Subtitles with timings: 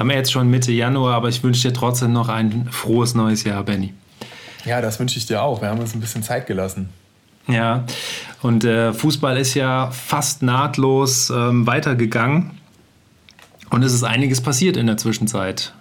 [0.00, 3.44] haben wir jetzt schon Mitte Januar, aber ich wünsche dir trotzdem noch ein frohes neues
[3.44, 3.92] Jahr, Benny.
[4.64, 5.60] Ja, das wünsche ich dir auch.
[5.60, 6.88] Wir haben uns ein bisschen Zeit gelassen.
[7.46, 7.84] Ja,
[8.40, 12.52] und äh, Fußball ist ja fast nahtlos ähm, weitergegangen.
[13.68, 15.74] Und es ist einiges passiert in der Zwischenzeit.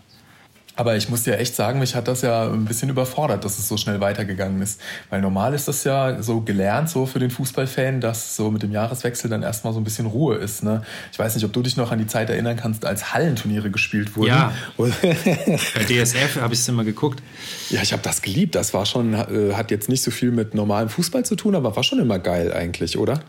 [0.79, 3.67] Aber ich muss dir echt sagen, mich hat das ja ein bisschen überfordert, dass es
[3.67, 4.79] so schnell weitergegangen ist.
[5.09, 8.71] Weil normal ist das ja so gelernt, so für den Fußballfan, dass so mit dem
[8.71, 10.63] Jahreswechsel dann erstmal so ein bisschen Ruhe ist.
[10.63, 10.81] Ne?
[11.11, 14.15] Ich weiß nicht, ob du dich noch an die Zeit erinnern kannst, als Hallenturniere gespielt
[14.15, 14.29] wurden.
[14.29, 14.53] Ja.
[14.77, 17.21] Bei DSF habe ich es immer geguckt.
[17.69, 18.55] Ja, ich habe das geliebt.
[18.55, 21.75] Das war schon, äh, hat jetzt nicht so viel mit normalem Fußball zu tun, aber
[21.75, 23.19] war schon immer geil eigentlich, oder?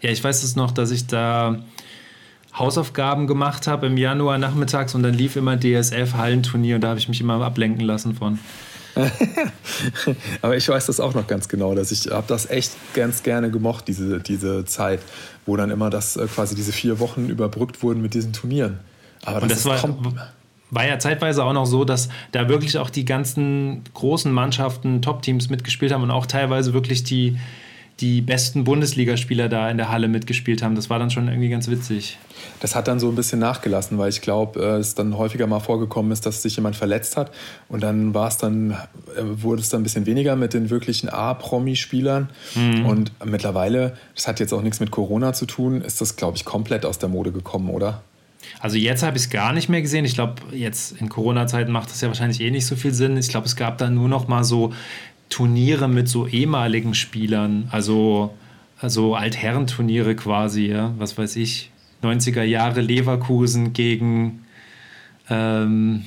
[0.00, 1.58] Ja, ich weiß es noch, dass ich da
[2.56, 7.08] Hausaufgaben gemacht habe im Januar nachmittags und dann lief immer DSF-Hallenturnier und da habe ich
[7.08, 8.38] mich immer ablenken lassen von.
[10.42, 13.50] Aber ich weiß das auch noch ganz genau, dass ich habe das echt ganz gerne
[13.50, 15.00] gemocht, diese, diese Zeit,
[15.46, 18.78] wo dann immer das äh, quasi diese vier Wochen überbrückt wurden mit diesen Turnieren.
[19.24, 19.96] Aber das, das war,
[20.70, 25.50] war ja zeitweise auch noch so, dass da wirklich auch die ganzen großen Mannschaften, Top-Teams
[25.50, 27.36] mitgespielt haben und auch teilweise wirklich die,
[28.00, 30.74] die besten Bundesligaspieler da in der Halle mitgespielt haben.
[30.74, 32.18] Das war dann schon irgendwie ganz witzig.
[32.58, 35.60] Das hat dann so ein bisschen nachgelassen, weil ich glaube, äh, es dann häufiger mal
[35.60, 37.30] vorgekommen ist, dass sich jemand verletzt hat.
[37.68, 38.76] Und dann war es dann, äh,
[39.22, 42.30] wurde es dann ein bisschen weniger mit den wirklichen A-Promi-Spielern.
[42.56, 42.86] Mhm.
[42.86, 46.44] Und mittlerweile, das hat jetzt auch nichts mit Corona zu tun, ist das, glaube ich,
[46.44, 48.02] komplett aus der Mode gekommen, oder?
[48.60, 50.04] Also jetzt habe ich es gar nicht mehr gesehen.
[50.04, 53.16] Ich glaube, jetzt in Corona-Zeiten macht das ja wahrscheinlich eh nicht so viel Sinn.
[53.16, 54.72] Ich glaube, es gab da nur noch mal so
[55.34, 58.32] Turniere mit so ehemaligen Spielern, also,
[58.78, 61.72] also Altherrenturniere quasi, ja, was weiß ich,
[62.04, 64.44] 90er Jahre Leverkusen gegen,
[65.28, 66.04] ähm,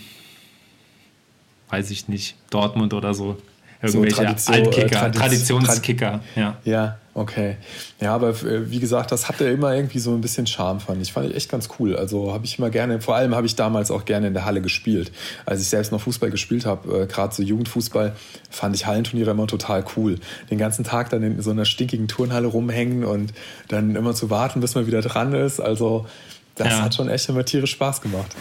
[1.69, 3.35] weiß ich nicht, Dortmund oder so.
[3.81, 6.57] Irgendwelche so Tradition, Altkicker, äh, Tradition, Traditionskicker, ja.
[6.63, 7.57] Ja, Okay.
[7.99, 11.11] Ja, aber äh, wie gesagt, das hatte immer irgendwie so ein bisschen Charme, fand ich.
[11.11, 11.95] Fand ich echt ganz cool.
[11.95, 14.61] Also habe ich immer gerne, vor allem habe ich damals auch gerne in der Halle
[14.61, 15.11] gespielt.
[15.43, 18.15] Als ich selbst noch Fußball gespielt habe, äh, gerade so Jugendfußball,
[18.51, 20.19] fand ich Hallenturniere immer total cool.
[20.51, 23.33] Den ganzen Tag dann in so einer stinkigen Turnhalle rumhängen und
[23.67, 25.59] dann immer zu warten, bis man wieder dran ist.
[25.59, 26.05] Also
[26.53, 26.81] das ja.
[26.83, 28.35] hat schon echt immer tierisch Spaß gemacht.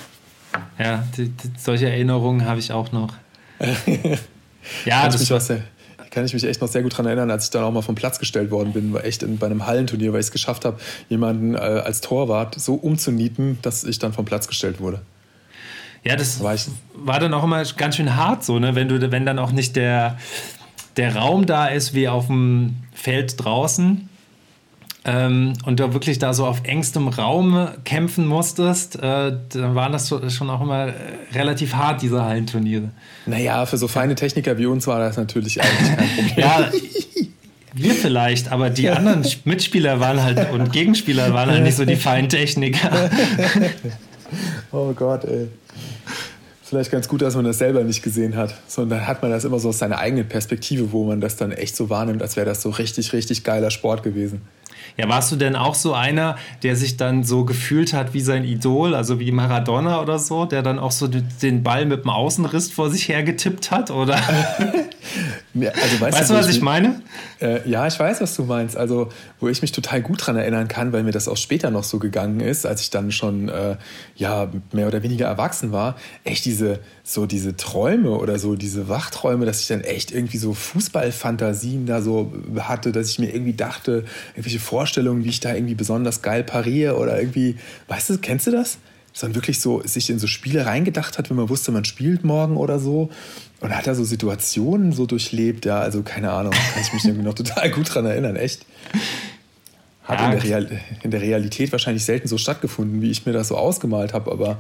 [0.79, 3.15] Ja, die, die, solche Erinnerungen habe ich auch noch.
[4.85, 5.41] ja, das war
[6.17, 7.95] kann ich mich echt noch sehr gut daran erinnern, als ich dann auch mal vom
[7.95, 10.81] Platz gestellt worden bin, war echt in, bei einem Hallenturnier, weil ich es geschafft habe,
[11.11, 15.03] jemanden äh, als Torwart so umzunieten, dass ich dann vom Platz gestellt wurde.
[16.05, 16.57] Ja, das war,
[16.95, 18.75] war, dann auch immer ganz schön hart so, ne?
[18.75, 20.17] wenn, du, wenn dann auch nicht der,
[20.97, 24.09] der Raum da ist wie auf dem Feld draußen
[25.07, 30.13] ähm, und du wirklich da so auf engstem Raum kämpfen musstest, äh, dann waren das
[30.35, 30.93] schon auch immer
[31.33, 32.91] relativ hart, diese Hallenturniere.
[33.25, 36.39] Naja, für so feine Techniker wie uns war das natürlich eigentlich kein Problem.
[36.39, 36.71] ja,
[37.75, 41.97] wir vielleicht, aber die anderen Mitspieler waren halt und Gegenspieler waren halt nicht so die
[41.97, 42.91] feinen Techniker.
[44.73, 45.49] oh Gott, ey.
[46.65, 49.61] Vielleicht ganz gut, dass man das selber nicht gesehen hat, sondern hat man das immer
[49.61, 52.61] so aus seiner eigenen Perspektive, wo man das dann echt so wahrnimmt, als wäre das
[52.61, 54.41] so richtig, richtig geiler Sport gewesen.
[54.97, 58.45] Ja, warst du denn auch so einer, der sich dann so gefühlt hat wie sein
[58.45, 62.71] Idol, also wie Maradona oder so, der dann auch so den Ball mit dem Außenriss
[62.71, 64.17] vor sich hergetippt hat, oder?
[65.55, 67.03] ja, also weißt, weißt du, was ich meine?
[67.41, 68.77] Äh, ja, ich weiß, was du meinst.
[68.77, 69.11] Also,
[69.41, 71.99] wo ich mich total gut daran erinnern kann, weil mir das auch später noch so
[71.99, 73.77] gegangen ist, als ich dann schon äh,
[74.17, 79.47] ja mehr oder weniger erwachsen war, echt diese so diese Träume oder so diese Wachträume,
[79.47, 84.05] dass ich dann echt irgendwie so Fußballfantasien da so hatte, dass ich mir irgendwie dachte,
[84.33, 87.57] irgendwelche Vorstellungen, wie ich da irgendwie besonders geil pariere oder irgendwie,
[87.89, 88.77] weißt du, kennst du das?
[89.11, 92.25] Dass man wirklich so sich in so Spiele reingedacht hat, wenn man wusste, man spielt
[92.25, 93.09] morgen oder so.
[93.61, 97.25] Und hat da so Situationen so durchlebt, ja, also keine Ahnung, kann ich mich irgendwie
[97.25, 98.67] noch total gut dran erinnern, echt.
[100.05, 103.33] Hat ja, in, der Real in der Realität wahrscheinlich selten so stattgefunden, wie ich mir
[103.33, 104.59] das so ausgemalt habe, aber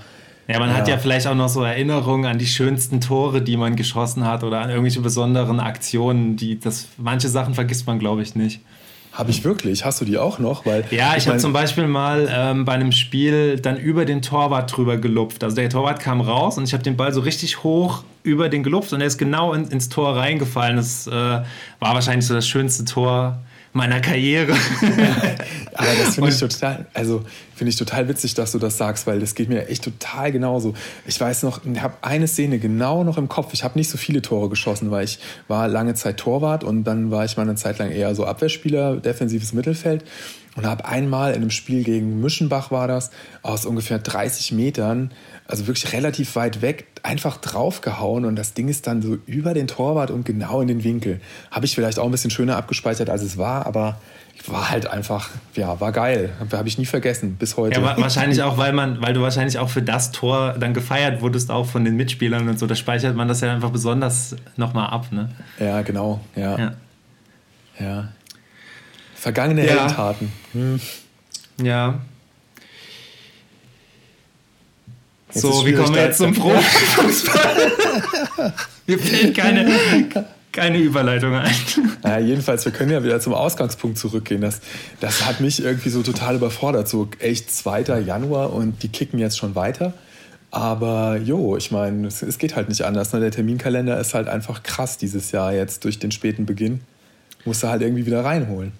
[0.48, 0.76] ja, man ja.
[0.76, 4.44] hat ja vielleicht auch noch so Erinnerungen an die schönsten Tore, die man geschossen hat
[4.44, 8.62] oder an irgendwelche besonderen Aktionen, die das manche Sachen vergisst man, glaube ich, nicht.
[9.16, 9.82] Habe ich wirklich?
[9.86, 10.66] Hast du die auch noch?
[10.66, 14.20] Weil, ja, ich, ich habe zum Beispiel mal ähm, bei einem Spiel dann über den
[14.20, 15.42] Torwart drüber gelupft.
[15.42, 18.62] Also der Torwart kam raus und ich habe den Ball so richtig hoch über den
[18.62, 20.76] gelupft und er ist genau in, ins Tor reingefallen.
[20.76, 21.44] Das äh, war
[21.80, 23.38] wahrscheinlich so das schönste Tor
[23.76, 24.52] meiner Karriere.
[25.74, 27.24] Aber das finde ich total, also
[27.54, 30.74] finde ich total witzig, dass du das sagst, weil das geht mir echt total genauso.
[31.06, 33.52] Ich weiß noch, ich habe eine Szene genau noch im Kopf.
[33.52, 35.18] Ich habe nicht so viele Tore geschossen, weil ich
[35.48, 38.96] war lange Zeit Torwart und dann war ich mal eine Zeit lang eher so Abwehrspieler,
[38.96, 40.04] defensives Mittelfeld
[40.56, 43.10] und habe einmal in einem Spiel gegen Mischenbach war das,
[43.42, 45.12] aus ungefähr 30 Metern
[45.48, 49.68] also wirklich relativ weit weg, einfach draufgehauen und das Ding ist dann so über den
[49.68, 51.20] Torwart und genau in den Winkel.
[51.50, 54.00] Habe ich vielleicht auch ein bisschen schöner abgespeichert, als es war, aber
[54.46, 56.30] war halt einfach, ja, war geil.
[56.52, 57.80] Habe ich nie vergessen, bis heute.
[57.80, 61.50] Ja, wahrscheinlich auch, weil man, weil du wahrscheinlich auch für das Tor dann gefeiert wurdest,
[61.50, 62.66] auch von den Mitspielern und so.
[62.66, 65.30] Da speichert man das ja einfach besonders nochmal ab, ne?
[65.58, 66.58] Ja, genau, ja.
[66.58, 66.72] Ja.
[67.80, 68.08] ja.
[69.14, 69.72] Vergangene ja.
[69.72, 70.32] Heldentaten.
[70.52, 70.80] Hm.
[71.62, 72.00] Ja.
[75.36, 77.72] Jetzt so, wie kommen wir jetzt zum Profifußball?
[78.86, 79.70] Mir fehlt keine,
[80.50, 81.54] keine Überleitung ein.
[82.02, 84.40] Ja, jedenfalls, wir können ja wieder zum Ausgangspunkt zurückgehen.
[84.40, 84.60] Das,
[85.00, 86.88] das hat mich irgendwie so total überfordert.
[86.88, 88.00] So echt 2.
[88.00, 89.92] Januar und die kicken jetzt schon weiter.
[90.50, 93.12] Aber jo, ich meine, es, es, geht halt nicht anders.
[93.12, 93.20] Ne?
[93.20, 96.80] Der Terminkalender ist halt einfach krass dieses Jahr jetzt durch den späten Beginn.
[97.44, 98.72] Musst du halt irgendwie wieder reinholen.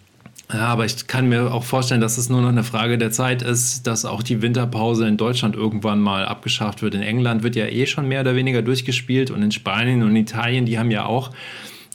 [0.53, 3.43] Ja, aber ich kann mir auch vorstellen, dass es nur noch eine Frage der Zeit
[3.43, 6.95] ist, dass auch die Winterpause in Deutschland irgendwann mal abgeschafft wird.
[6.95, 10.65] In England wird ja eh schon mehr oder weniger durchgespielt und in Spanien und Italien,
[10.65, 11.33] die haben ja auch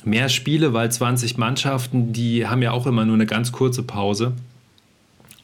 [0.04, 4.34] mehr Spiele, weil 20 Mannschaften, die haben ja auch immer nur eine ganz kurze Pause.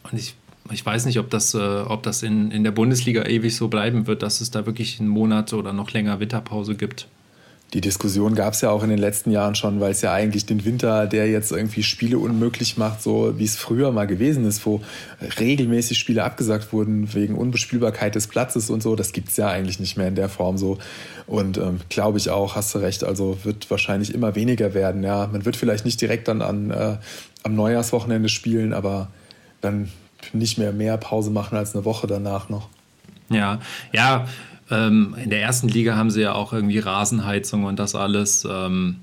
[0.04, 0.36] Und ich,
[0.72, 4.08] ich weiß nicht, ob das, äh, ob das in, in der Bundesliga ewig so bleiben
[4.08, 7.08] wird, dass es da wirklich einen Monat oder noch länger Winterpause gibt.
[7.74, 10.46] Die Diskussion gab es ja auch in den letzten Jahren schon, weil es ja eigentlich
[10.46, 14.66] den Winter, der jetzt irgendwie Spiele unmöglich macht, so wie es früher mal gewesen ist,
[14.66, 14.82] wo
[15.38, 18.96] regelmäßig Spiele abgesagt wurden wegen Unbespielbarkeit des Platzes und so.
[18.96, 20.78] Das gibt es ja eigentlich nicht mehr in der Form so.
[21.26, 25.04] Und ähm, glaube ich auch, hast du recht, also wird wahrscheinlich immer weniger werden.
[25.04, 26.96] Ja, man wird vielleicht nicht direkt dann an, äh,
[27.44, 29.10] am Neujahrswochenende spielen, aber
[29.60, 29.92] dann
[30.32, 32.70] nicht mehr mehr Pause machen als eine Woche danach noch.
[33.30, 33.60] Ja,
[33.92, 34.26] ja,
[34.70, 38.48] ähm, in der ersten Liga haben sie ja auch irgendwie Rasenheizung und das alles.
[38.50, 38.98] Ähm,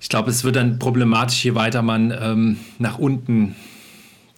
[0.00, 3.54] ich glaube, es wird dann problematisch, je weiter man ähm, nach unten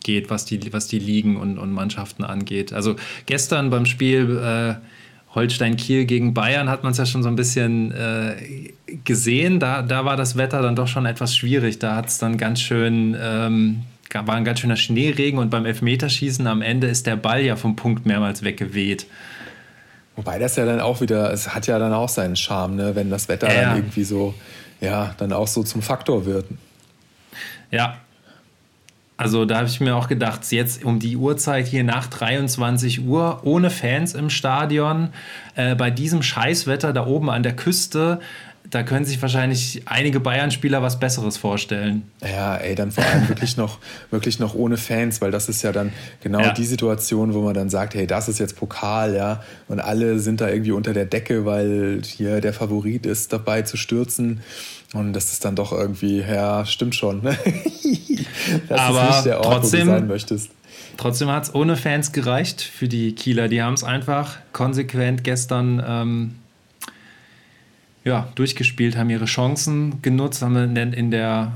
[0.02, 2.73] geht, was die, was die Ligen und, und Mannschaften angeht.
[2.73, 2.96] Also
[3.26, 4.75] gestern beim Spiel äh,
[5.35, 8.35] Holstein-Kiel gegen Bayern hat man es ja schon so ein bisschen äh,
[9.05, 9.58] gesehen.
[9.58, 11.79] Da, da war das Wetter dann doch schon etwas schwierig.
[11.79, 13.82] Da hat es dann ganz schön, ähm,
[14.12, 17.75] war ein ganz schöner Schneeregen und beim Elfmeterschießen am Ende ist der Ball ja vom
[17.75, 19.06] Punkt mehrmals weggeweht.
[20.16, 22.94] Wobei das ja dann auch wieder, es hat ja dann auch seinen Charme, ne?
[22.94, 23.62] wenn das Wetter ja.
[23.62, 24.34] dann irgendwie so,
[24.81, 26.46] ja, dann auch so zum Faktor wird.
[27.70, 27.96] Ja.
[29.16, 33.40] Also da habe ich mir auch gedacht, jetzt um die Uhrzeit hier nach 23 Uhr,
[33.44, 35.11] ohne Fans im Stadion,
[35.55, 38.20] äh, bei diesem Scheißwetter da oben an der Küste,
[38.75, 42.11] da können sich wahrscheinlich einige Bayern-Spieler was Besseres vorstellen.
[42.23, 43.79] Ja, ey, dann vor allem wirklich noch,
[44.11, 46.53] wirklich noch ohne Fans, weil das ist ja dann genau ja.
[46.53, 50.41] die Situation, wo man dann sagt, hey, das ist jetzt Pokal, ja, und alle sind
[50.41, 54.41] da irgendwie unter der Decke, weil hier der Favorit ist, dabei zu stürzen.
[54.93, 57.23] Und das ist dann doch irgendwie, ja, stimmt schon.
[57.23, 57.37] Ne?
[58.69, 60.50] das Aber ist nicht der Ort, trotzdem, wo du sein möchtest.
[60.97, 63.49] Trotzdem hat es ohne Fans gereicht für die Kieler.
[63.49, 66.35] Die haben es einfach konsequent gestern ähm,
[68.05, 71.53] ja, durchgespielt, haben ihre Chancen genutzt, haben in der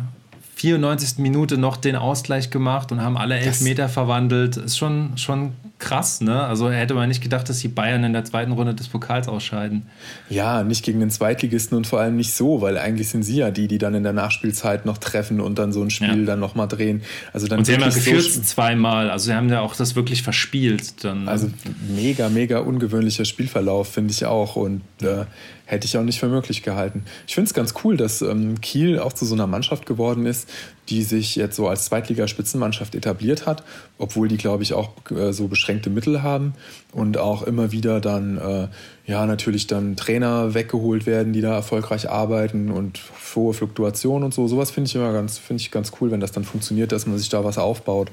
[0.59, 1.19] 94.
[1.19, 4.57] Minute noch den Ausgleich gemacht und haben alle Elfmeter das verwandelt.
[4.57, 6.43] Ist schon, schon krass, ne?
[6.43, 9.85] Also hätte man nicht gedacht, dass die Bayern in der zweiten Runde des Pokals ausscheiden.
[10.29, 13.53] Ja, nicht gegen den Zweitligisten und vor allem nicht so, weil eigentlich sind sie ja
[13.53, 16.27] die, die dann in der Nachspielzeit noch treffen und dann so ein Spiel ja.
[16.27, 17.03] dann nochmal drehen.
[17.33, 19.95] Also dann und sie haben ja geführt so zweimal, also sie haben ja auch das
[19.95, 21.05] wirklich verspielt.
[21.05, 21.31] Dann, ne?
[21.31, 21.49] Also
[21.95, 24.57] mega, mega ungewöhnlicher Spielverlauf, finde ich auch.
[24.57, 25.25] Und äh,
[25.69, 27.05] hätte ich auch nicht für möglich gehalten.
[27.27, 30.49] Ich finde es ganz cool, dass ähm, Kiel auch zu so einer Mannschaft geworden ist,
[30.89, 33.63] die sich jetzt so als Zweitligaspitzenmannschaft etabliert hat,
[33.99, 36.55] obwohl die, glaube ich, auch äh, so beschränkte Mittel haben
[36.93, 38.69] und auch immer wieder dann, äh,
[39.05, 43.01] ja, natürlich dann Trainer weggeholt werden, die da erfolgreich arbeiten und
[43.37, 44.49] hohe Fluktuationen und so.
[44.49, 47.19] Sowas finde ich immer ganz, finde ich ganz cool, wenn das dann funktioniert, dass man
[47.19, 48.11] sich da was aufbaut.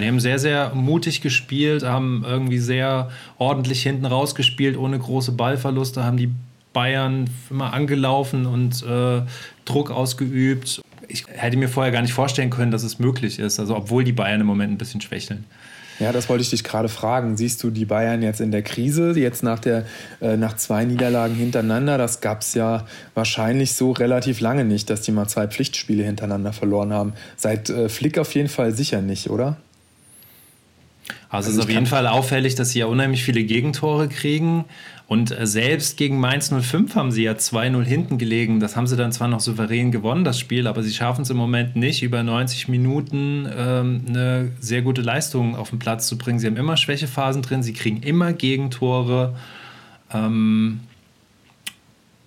[0.00, 6.04] Die haben sehr, sehr mutig gespielt, haben irgendwie sehr ordentlich hinten rausgespielt, ohne große Ballverluste,
[6.04, 6.30] haben die
[6.76, 9.22] Bayern immer angelaufen und äh,
[9.64, 10.82] Druck ausgeübt.
[11.08, 14.12] Ich hätte mir vorher gar nicht vorstellen können, dass es möglich ist, also obwohl die
[14.12, 15.46] Bayern im Moment ein bisschen schwächeln.
[16.00, 17.38] Ja, das wollte ich dich gerade fragen.
[17.38, 19.86] Siehst du die Bayern jetzt in der Krise, jetzt nach, der,
[20.20, 21.96] äh, nach zwei Niederlagen hintereinander?
[21.96, 26.52] Das gab es ja wahrscheinlich so relativ lange nicht, dass die mal zwei Pflichtspiele hintereinander
[26.52, 27.14] verloren haben.
[27.38, 29.56] Seit äh, Flick auf jeden Fall sicher nicht, oder?
[31.28, 34.66] Also, also es ist auf jeden Fall auffällig, dass sie ja unheimlich viele Gegentore kriegen.
[35.08, 38.58] Und äh, selbst gegen Mainz 05 haben sie ja 2-0 hinten gelegen.
[38.58, 41.36] Das haben sie dann zwar noch souverän gewonnen, das Spiel, aber sie schaffen es im
[41.36, 46.40] Moment nicht, über 90 Minuten ähm, eine sehr gute Leistung auf den Platz zu bringen.
[46.40, 49.36] Sie haben immer Schwächephasen drin, sie kriegen immer Gegentore.
[50.12, 50.80] Ähm,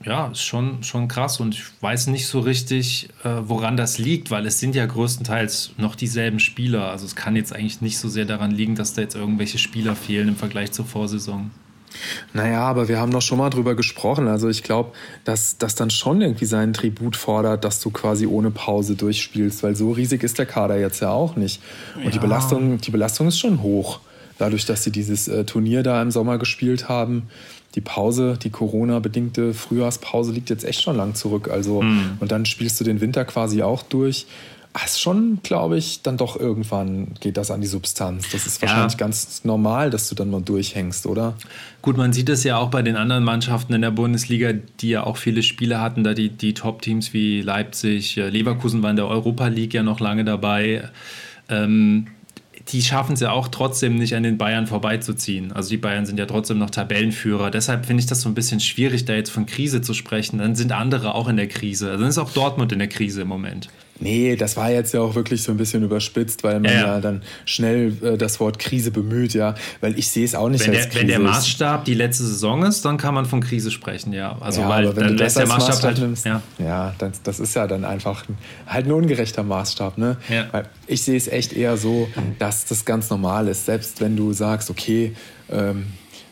[0.06, 4.32] ja, ist schon, schon krass und ich weiß nicht so richtig, äh, woran das liegt,
[4.32, 6.90] weil es sind ja größtenteils noch dieselben Spieler.
[6.90, 9.98] Also es kann jetzt eigentlich nicht so sehr daran liegen, dass da jetzt irgendwelche Spieler
[9.98, 11.52] fehlen im Vergleich zur Vorsaison.
[12.34, 14.28] Naja, aber wir haben doch schon mal drüber gesprochen.
[14.28, 14.92] Also ich glaube,
[15.24, 19.76] dass das dann schon irgendwie seinen Tribut fordert, dass du quasi ohne Pause durchspielst, weil
[19.76, 21.62] so riesig ist der Kader jetzt ja auch nicht.
[21.96, 22.10] Und ja.
[22.12, 24.00] die, Belastung, die Belastung ist schon hoch.
[24.38, 27.30] Dadurch, dass sie dieses äh, Turnier da im Sommer gespielt haben.
[27.76, 31.50] Die Pause, die Corona-bedingte Frühjahrspause liegt jetzt echt schon lang zurück.
[31.52, 32.18] Also, mhm.
[32.20, 34.26] und dann spielst du den Winter quasi auch durch.
[34.86, 38.30] Ist schon, glaube ich, dann doch irgendwann geht das an die Substanz.
[38.32, 38.98] Das ist wahrscheinlich ja.
[38.98, 41.36] ganz normal, dass du dann mal durchhängst, oder?
[41.82, 45.04] Gut, man sieht es ja auch bei den anderen Mannschaften in der Bundesliga, die ja
[45.04, 49.08] auch viele Spiele hatten, da die, die Top-Teams wie Leipzig, äh, Leverkusen waren in der
[49.08, 50.90] Europa League ja noch lange dabei.
[51.50, 52.08] Ähm,
[52.72, 55.52] die schaffen es ja auch trotzdem nicht an den Bayern vorbeizuziehen.
[55.52, 57.52] Also die Bayern sind ja trotzdem noch Tabellenführer.
[57.52, 60.40] Deshalb finde ich das so ein bisschen schwierig, da jetzt von Krise zu sprechen.
[60.40, 61.88] Dann sind andere auch in der Krise.
[61.88, 63.70] Also dann ist auch Dortmund in der Krise im Moment.
[64.00, 67.02] Nee, das war jetzt ja auch wirklich so ein bisschen überspitzt, weil man ja, ja
[67.02, 69.56] dann schnell äh, das Wort Krise bemüht, ja.
[69.82, 71.02] Weil ich sehe es auch nicht wenn als der, Krise.
[71.02, 74.38] Wenn der Maßstab die letzte Saison ist, dann kann man von Krise sprechen, ja.
[74.40, 77.56] Also ja, weil dann lässt der Maßstab, Maßstab halt, nimmst, ja, ja das, das, ist
[77.56, 78.38] ja dann einfach ein,
[78.68, 80.18] halt ein ungerechter Maßstab, ne?
[80.30, 80.48] Ja.
[80.52, 82.08] Weil ich sehe es echt eher so,
[82.40, 83.66] dass das ganz normal ist.
[83.66, 85.14] Selbst wenn du sagst, okay,
[85.52, 85.88] ähm,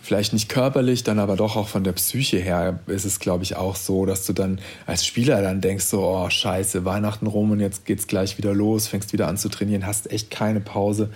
[0.08, 3.58] vielleicht nicht körperlich, dann aber doch auch von der Psyche her ist es, glaube ich,
[3.58, 7.60] auch so, dass du dann als Spieler dann denkst, so, oh scheiße, Weihnachten rum und
[7.60, 11.10] jetzt geht's gleich wieder los, fängst wieder an zu trainieren, hast echt keine Pause.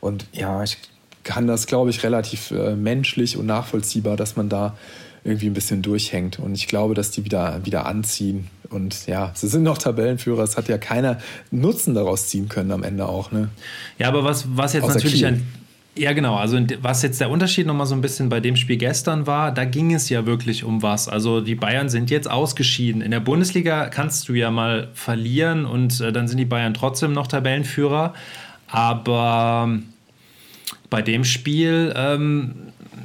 [0.00, 0.78] Und ja, ich
[1.24, 4.76] kann das, glaube ich, relativ äh, menschlich und nachvollziehbar, dass man da
[5.24, 6.38] irgendwie ein bisschen durchhängt.
[6.38, 8.48] Und ich glaube, dass die wieder, wieder anziehen.
[8.70, 10.42] Und ja, sie sind noch Tabellenführer.
[10.42, 11.18] Es hat ja keiner
[11.50, 13.30] Nutzen daraus ziehen können am Ende auch.
[13.30, 13.50] Ne?
[13.98, 15.26] Ja, aber was, was jetzt Außer natürlich Kiel.
[15.26, 15.46] ein
[15.98, 16.36] ja, genau.
[16.36, 19.64] Also was jetzt der Unterschied nochmal so ein bisschen bei dem Spiel gestern war, da
[19.64, 21.08] ging es ja wirklich um was.
[21.08, 23.02] Also die Bayern sind jetzt ausgeschieden.
[23.02, 27.12] In der Bundesliga kannst du ja mal verlieren und äh, dann sind die Bayern trotzdem
[27.12, 28.14] noch Tabellenführer.
[28.68, 29.84] Aber ähm,
[30.90, 32.54] bei dem Spiel, ähm,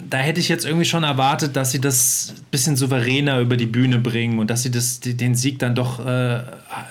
[0.09, 3.65] da hätte ich jetzt irgendwie schon erwartet, dass sie das ein bisschen souveräner über die
[3.65, 6.41] Bühne bringen und dass sie das, den Sieg dann doch äh,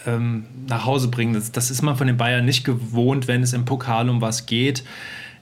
[0.06, 1.34] ähm, nach Hause bringen.
[1.34, 4.46] Das, das ist man von den Bayern nicht gewohnt, wenn es im Pokal um was
[4.46, 4.82] geht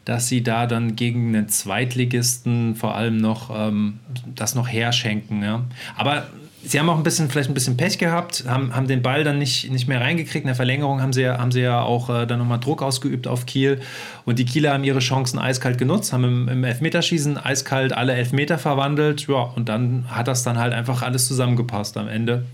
[0.05, 4.01] dass sie da dann gegen einen Zweitligisten vor allem noch ähm,
[4.35, 5.43] das noch herschenken.
[5.43, 5.65] Ja.
[5.97, 6.27] Aber
[6.63, 9.39] sie haben auch ein bisschen, vielleicht ein bisschen Pech gehabt, haben, haben den Ball dann
[9.39, 10.45] nicht, nicht mehr reingekriegt.
[10.45, 13.27] In der Verlängerung haben sie ja, haben sie ja auch äh, dann nochmal Druck ausgeübt
[13.27, 13.81] auf Kiel.
[14.25, 18.59] Und die Kieler haben ihre Chancen eiskalt genutzt, haben im, im Elfmeterschießen eiskalt alle Elfmeter
[18.59, 19.27] verwandelt.
[19.29, 22.45] Ja, und dann hat das dann halt einfach alles zusammengepasst am Ende.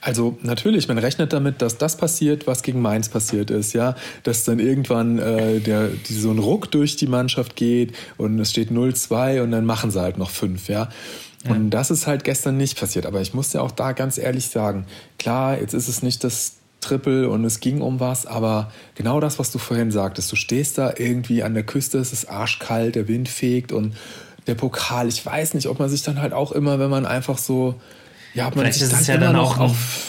[0.00, 4.44] Also natürlich, man rechnet damit, dass das passiert, was gegen Mainz passiert ist, ja, dass
[4.44, 8.70] dann irgendwann äh, der, die, so ein Ruck durch die Mannschaft geht und es steht
[8.70, 10.88] 0-2 und dann machen sie halt noch fünf, ja.
[11.44, 11.50] ja.
[11.50, 13.06] Und das ist halt gestern nicht passiert.
[13.06, 14.86] Aber ich muss ja auch da ganz ehrlich sagen,
[15.18, 19.40] klar, jetzt ist es nicht das Triple und es ging um was, aber genau das,
[19.40, 23.08] was du vorhin sagtest, du stehst da irgendwie an der Küste, es ist arschkalt, der
[23.08, 23.96] Wind fegt und
[24.46, 27.36] der Pokal, ich weiß nicht, ob man sich dann halt auch immer, wenn man einfach
[27.36, 27.74] so
[28.34, 30.08] ja, ob man Vielleicht sich dann, ja dann auch auf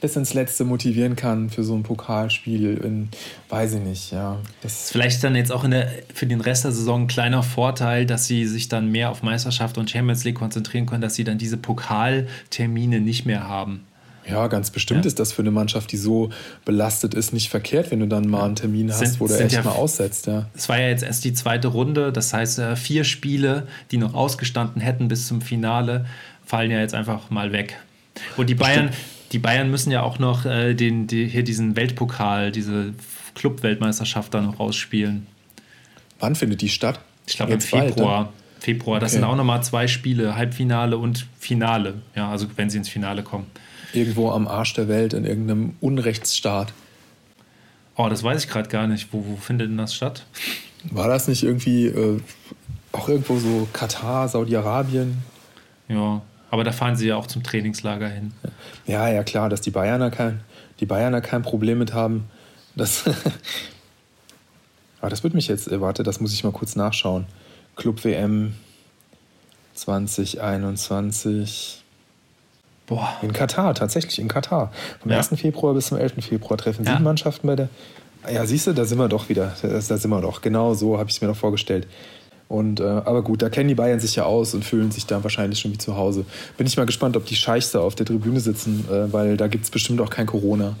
[0.00, 2.78] bis ins Letzte motivieren kann für so ein Pokalspiel.
[2.78, 3.08] In,
[3.48, 4.38] weiß ich nicht, ja.
[4.62, 7.42] Das ist vielleicht dann jetzt auch in der, für den Rest der Saison ein kleiner
[7.42, 11.24] Vorteil, dass sie sich dann mehr auf Meisterschaft und Champions League konzentrieren können, dass sie
[11.24, 13.86] dann diese Pokaltermine nicht mehr haben.
[14.28, 15.08] Ja, ganz bestimmt ja.
[15.08, 16.30] ist das für eine Mannschaft, die so
[16.64, 19.54] belastet ist, nicht verkehrt, wenn du dann mal einen Termin hast, sind, wo du echt
[19.54, 20.26] ja, mal aussetzt.
[20.26, 20.48] Ja.
[20.54, 24.14] Es war ja jetzt erst die zweite Runde, das heißt, äh, vier Spiele, die noch
[24.14, 26.06] ausgestanden hätten bis zum Finale,
[26.46, 27.78] fallen ja jetzt einfach mal weg.
[28.38, 28.90] Und die Bayern,
[29.32, 32.94] die Bayern müssen ja auch noch äh, den, die, hier diesen Weltpokal, diese
[33.34, 35.26] Club-Weltmeisterschaft da noch rausspielen.
[36.20, 37.00] Wann findet die statt?
[37.26, 38.24] Ich glaube im Februar.
[38.24, 39.00] Bald, Februar.
[39.00, 39.20] Das okay.
[39.20, 41.94] sind auch nochmal zwei Spiele, Halbfinale und Finale.
[42.14, 43.46] Ja, also wenn sie ins Finale kommen.
[43.92, 46.72] Irgendwo am Arsch der Welt, in irgendeinem Unrechtsstaat.
[47.96, 49.12] Oh, das weiß ich gerade gar nicht.
[49.12, 50.26] Wo, wo findet denn das statt?
[50.90, 52.20] War das nicht irgendwie äh,
[52.92, 55.18] auch irgendwo so Katar, Saudi-Arabien?
[55.88, 58.32] Ja, aber da fahren sie ja auch zum Trainingslager hin.
[58.86, 60.40] Ja, ja, klar, dass die Bayerner kein,
[60.80, 62.28] die Bayerner kein Problem mit haben.
[62.74, 63.04] Das
[65.06, 67.26] Aber das wird mich jetzt, warte, das muss ich mal kurz nachschauen.
[67.76, 68.54] Club WM
[69.74, 71.84] 2021.
[72.86, 73.16] Boah.
[73.22, 74.72] In Katar, tatsächlich in Katar.
[75.00, 75.18] Vom ja.
[75.18, 75.28] 1.
[75.40, 76.24] Februar bis zum 11.
[76.24, 76.92] Februar treffen ja.
[76.92, 77.68] sieben Mannschaften bei der.
[78.28, 79.52] Ja, siehst du, da sind wir doch wieder.
[79.62, 80.40] Da, sind wir doch.
[80.40, 81.86] Genau so habe ich es mir doch vorgestellt.
[82.48, 85.22] Und, äh, aber gut, da kennen die Bayern sich ja aus und fühlen sich da
[85.24, 86.24] wahrscheinlich schon wie zu Hause.
[86.56, 89.48] Bin ich mal gespannt, ob die Scheichs da auf der Tribüne sitzen, äh, weil da
[89.48, 90.76] gibt es bestimmt auch kein Corona.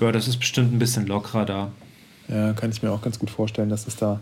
[0.00, 1.70] Ja, das ist bestimmt ein bisschen lockerer da.
[2.28, 4.20] Ja, kann ich mir auch ganz gut vorstellen, dass es da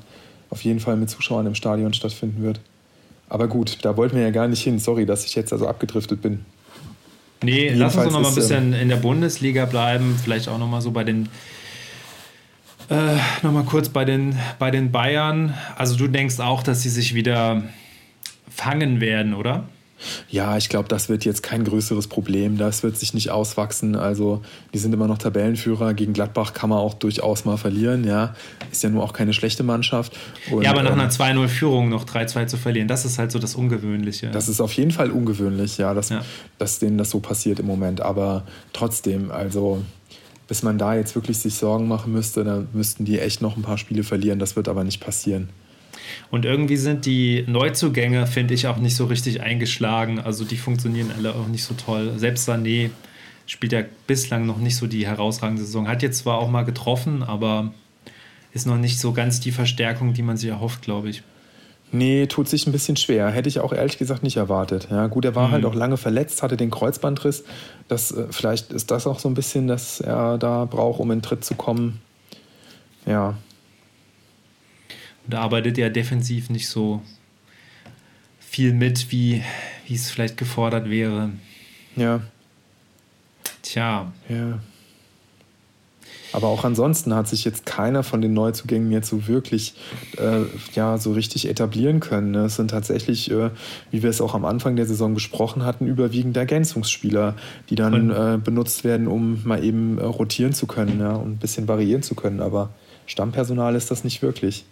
[0.50, 2.60] auf jeden Fall mit Zuschauern im Stadion stattfinden wird.
[3.28, 4.78] Aber gut, da wollten wir ja gar nicht hin.
[4.78, 6.44] Sorry, dass ich jetzt also abgedriftet bin.
[7.42, 10.18] Nee, Jedenfalls lass uns noch mal ein bisschen ähm, in der Bundesliga bleiben.
[10.22, 11.28] Vielleicht auch noch mal so bei den
[12.88, 15.54] Äh, Nochmal kurz bei den, bei den Bayern.
[15.76, 17.62] Also du denkst auch, dass sie sich wieder
[18.48, 19.64] fangen werden, oder?
[20.28, 22.58] Ja, ich glaube, das wird jetzt kein größeres Problem.
[22.58, 23.96] Das wird sich nicht auswachsen.
[23.96, 24.42] Also,
[24.74, 25.94] die sind immer noch Tabellenführer.
[25.94, 28.04] Gegen Gladbach kann man auch durchaus mal verlieren.
[28.04, 28.34] Ja,
[28.70, 30.14] ist ja nur auch keine schlechte Mannschaft.
[30.50, 33.38] Und, ja, aber nach ähm, einer 2-0-Führung noch 3-2 zu verlieren, das ist halt so
[33.38, 34.30] das Ungewöhnliche.
[34.30, 36.22] Das ist auf jeden Fall ungewöhnlich, ja, dass, ja.
[36.58, 38.02] dass denen das so passiert im Moment.
[38.02, 39.82] Aber trotzdem, also
[40.48, 43.62] bis man da jetzt wirklich sich Sorgen machen müsste, dann müssten die echt noch ein
[43.62, 44.38] paar Spiele verlieren.
[44.38, 45.48] Das wird aber nicht passieren.
[46.30, 50.20] Und irgendwie sind die Neuzugänge, finde ich, auch nicht so richtig eingeschlagen.
[50.20, 52.12] Also die funktionieren alle auch nicht so toll.
[52.16, 52.90] Selbst Sané
[53.46, 55.88] spielt ja bislang noch nicht so die herausragende Saison.
[55.88, 57.72] Hat jetzt zwar auch mal getroffen, aber
[58.52, 61.22] ist noch nicht so ganz die Verstärkung, die man sich erhofft, glaube ich.
[61.92, 63.30] Nee, tut sich ein bisschen schwer.
[63.30, 64.88] Hätte ich auch ehrlich gesagt nicht erwartet.
[64.90, 65.52] Ja, gut, er war mhm.
[65.52, 67.44] halt auch lange verletzt, hatte den Kreuzbandriss.
[67.88, 71.18] Das, äh, vielleicht ist das auch so ein bisschen, dass er da braucht, um in
[71.18, 72.00] den Tritt zu kommen.
[73.06, 73.36] Ja,
[75.26, 77.02] und da arbeitet er defensiv nicht so
[78.38, 79.42] viel mit, wie,
[79.86, 81.30] wie es vielleicht gefordert wäre.
[81.96, 82.20] Ja.
[83.62, 84.12] Tja.
[84.28, 84.60] Ja.
[86.32, 89.74] Aber auch ansonsten hat sich jetzt keiner von den Neuzugängen jetzt so wirklich
[90.18, 90.42] äh,
[90.74, 92.32] ja, so richtig etablieren können.
[92.32, 92.46] Ne?
[92.46, 93.50] Es sind tatsächlich, äh,
[93.90, 97.34] wie wir es auch am Anfang der Saison besprochen hatten, überwiegend Ergänzungsspieler,
[97.70, 101.38] die dann äh, benutzt werden, um mal eben äh, rotieren zu können ja, und ein
[101.38, 102.40] bisschen variieren zu können.
[102.40, 102.70] Aber
[103.06, 104.64] Stammpersonal ist das nicht wirklich.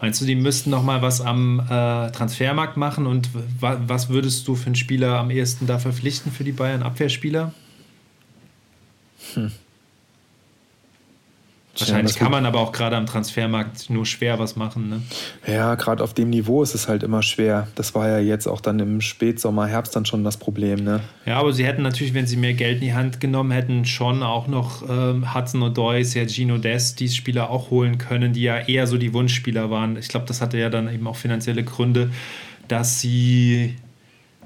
[0.00, 3.28] Meinst du, die müssten noch mal was am äh, Transfermarkt machen und
[3.60, 7.52] was würdest du für einen Spieler am ehesten da verpflichten für die Bayern Abwehrspieler?
[9.34, 9.52] Hm.
[11.78, 14.88] Wahrscheinlich kann man aber auch gerade am Transfermarkt nur schwer was machen.
[14.88, 15.02] Ne?
[15.46, 17.68] Ja, gerade auf dem Niveau ist es halt immer schwer.
[17.76, 20.82] Das war ja jetzt auch dann im Spätsommer, Herbst dann schon das Problem.
[20.82, 21.00] Ne?
[21.26, 24.22] Ja, aber sie hätten natürlich, wenn sie mehr Geld in die Hand genommen hätten, schon
[24.22, 28.86] auch noch ähm, Hudson O'Doy, Sergino Des, diese Spieler auch holen können, die ja eher
[28.86, 29.96] so die Wunschspieler waren.
[29.96, 32.10] Ich glaube, das hatte ja dann eben auch finanzielle Gründe,
[32.66, 33.76] dass sie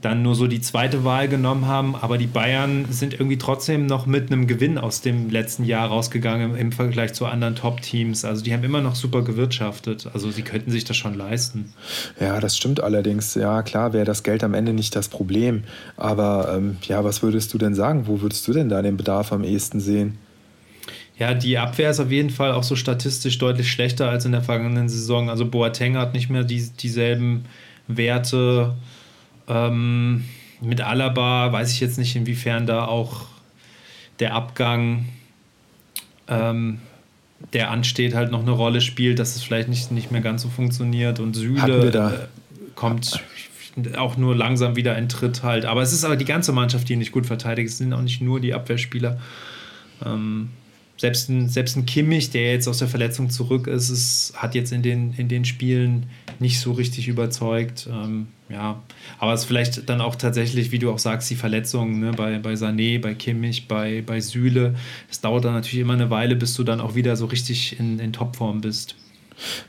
[0.05, 1.97] dann nur so die zweite Wahl genommen haben.
[1.97, 6.57] Aber die Bayern sind irgendwie trotzdem noch mit einem Gewinn aus dem letzten Jahr rausgegangen
[6.57, 8.25] im Vergleich zu anderen Top-Teams.
[8.25, 10.11] Also die haben immer noch super gewirtschaftet.
[10.13, 11.73] Also sie könnten sich das schon leisten.
[12.21, 13.35] Ja, das stimmt allerdings.
[13.35, 15.65] Ja, klar wäre das Geld am Ende nicht das Problem.
[15.97, 18.07] Aber ähm, ja, was würdest du denn sagen?
[18.07, 20.19] Wo würdest du denn da den Bedarf am ehesten sehen?
[21.17, 24.43] Ja, die Abwehr ist auf jeden Fall auch so statistisch deutlich schlechter als in der
[24.43, 25.31] vergangenen Saison.
[25.31, 27.45] Also Boateng hat nicht mehr die, dieselben
[27.87, 28.75] Werte.
[29.49, 30.25] Ähm,
[30.61, 33.27] mit Alaba weiß ich jetzt nicht, inwiefern da auch
[34.19, 35.07] der Abgang,
[36.29, 36.81] ähm,
[37.53, 40.49] der ansteht, halt noch eine Rolle spielt, dass es vielleicht nicht, nicht mehr ganz so
[40.49, 41.21] funktioniert.
[41.21, 43.21] Und Süle äh, kommt
[43.97, 45.65] auch nur langsam wieder in Tritt halt.
[45.65, 47.69] Aber es ist aber die ganze Mannschaft, die nicht gut verteidigt.
[47.69, 49.19] Es sind auch nicht nur die Abwehrspieler.
[50.05, 50.51] Ähm,
[50.97, 54.73] selbst ein, selbst ein Kimmich, der jetzt aus der Verletzung zurück ist, ist hat jetzt
[54.73, 56.07] in den, in den Spielen
[56.39, 57.89] nicht so richtig überzeugt.
[57.91, 58.83] Ähm, ja,
[59.19, 62.39] aber es ist vielleicht dann auch tatsächlich, wie du auch sagst, die Verletzungen ne, bei,
[62.39, 64.75] bei Sané, bei Kimmich, bei, bei Süle.
[65.11, 67.99] Es dauert dann natürlich immer eine Weile, bis du dann auch wieder so richtig in,
[67.99, 68.97] in Topform bist.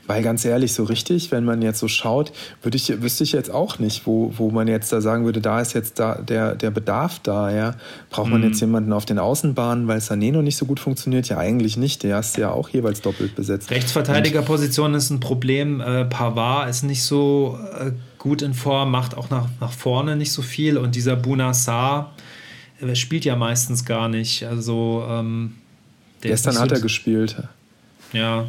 [0.06, 3.50] Weil ganz ehrlich, so richtig, wenn man jetzt so schaut, würde ich, wüsste ich jetzt
[3.50, 6.70] auch nicht, wo, wo man jetzt da sagen würde, da ist jetzt da der, der
[6.70, 7.74] Bedarf da, ja.
[8.10, 8.48] Braucht man mhm.
[8.48, 11.28] jetzt jemanden auf den Außenbahnen, weil Sané noch nicht so gut funktioniert?
[11.28, 12.02] Ja, eigentlich nicht.
[12.02, 13.70] Der ist ja auch jeweils doppelt besetzt.
[13.70, 15.80] Rechtsverteidigerposition ist ein Problem.
[15.80, 20.32] Äh, Pavard ist nicht so äh, gut in Form, macht auch nach, nach vorne nicht
[20.32, 20.78] so viel.
[20.78, 22.12] Und dieser Bunassar
[22.80, 24.44] äh, spielt ja meistens gar nicht.
[24.44, 25.54] Also ähm,
[26.20, 27.36] Gestern hat er gespielt.
[28.12, 28.46] Ja,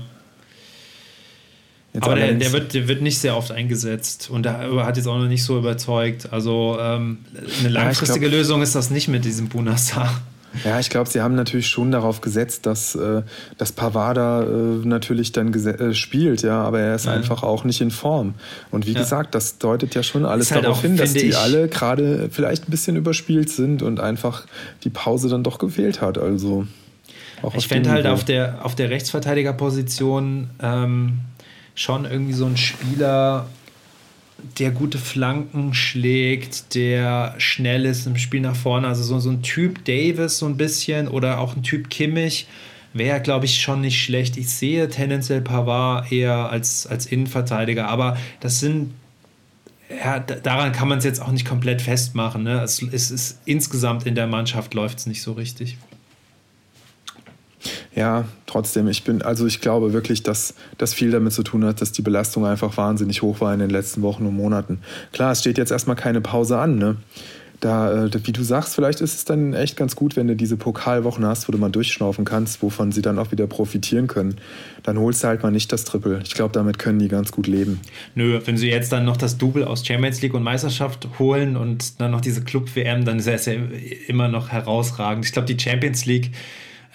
[1.97, 5.07] Jetzt aber der, der, wird, der wird nicht sehr oft eingesetzt und der hat jetzt
[5.07, 6.31] auch noch nicht so überzeugt.
[6.31, 7.17] Also ähm,
[7.59, 10.07] eine langfristige ja, glaub, Lösung ist das nicht mit diesem Bunasa.
[10.63, 13.23] Ja, ich glaube, sie haben natürlich schon darauf gesetzt, dass, äh,
[13.57, 14.45] dass Pavada äh,
[14.85, 17.13] natürlich dann äh, spielt, ja, aber er ist ja.
[17.13, 18.35] einfach auch nicht in Form.
[18.69, 18.99] Und wie ja.
[18.99, 22.67] gesagt, das deutet ja schon alles halt darauf auch, hin, dass die alle gerade vielleicht
[22.67, 24.45] ein bisschen überspielt sind und einfach
[24.83, 26.19] die Pause dann doch gefehlt hat.
[26.19, 26.67] Also
[27.55, 31.21] ich fände halt auf der, auf der Rechtsverteidigerposition ähm,
[31.77, 33.47] schon irgendwie so ein Spieler,
[34.57, 38.87] der gute Flanken schlägt, der schnell ist im Spiel nach vorne.
[38.87, 42.47] Also so, so ein Typ Davis so ein bisschen oder auch ein Typ Kimmich
[42.93, 44.37] wäre, glaube ich, schon nicht schlecht.
[44.37, 48.93] Ich sehe tendenziell Pavard eher als, als Innenverteidiger, aber das sind
[50.03, 52.43] ja, daran kann man es jetzt auch nicht komplett festmachen.
[52.43, 52.61] Ne?
[52.61, 55.77] Es, es ist insgesamt in der Mannschaft läuft es nicht so richtig.
[57.97, 61.81] Ja, trotzdem, ich bin, also ich glaube wirklich, dass das viel damit zu tun hat,
[61.81, 64.81] dass die Belastung einfach wahnsinnig hoch war in den letzten Wochen und Monaten.
[65.13, 66.97] Klar, es steht jetzt erstmal keine Pause an, ne?
[67.59, 70.57] da, äh, wie du sagst, vielleicht ist es dann echt ganz gut, wenn du diese
[70.57, 74.35] Pokalwochen hast, wo du mal durchschnaufen kannst, wovon sie dann auch wieder profitieren können.
[74.83, 76.21] Dann holst du halt mal nicht das Triple.
[76.23, 77.79] Ich glaube, damit können die ganz gut leben.
[78.13, 81.99] Nö, wenn sie jetzt dann noch das Double aus Champions League und Meisterschaft holen und
[81.99, 83.53] dann noch diese Club-WM, dann ist es ja
[84.07, 85.25] immer noch herausragend.
[85.25, 86.31] Ich glaube, die Champions League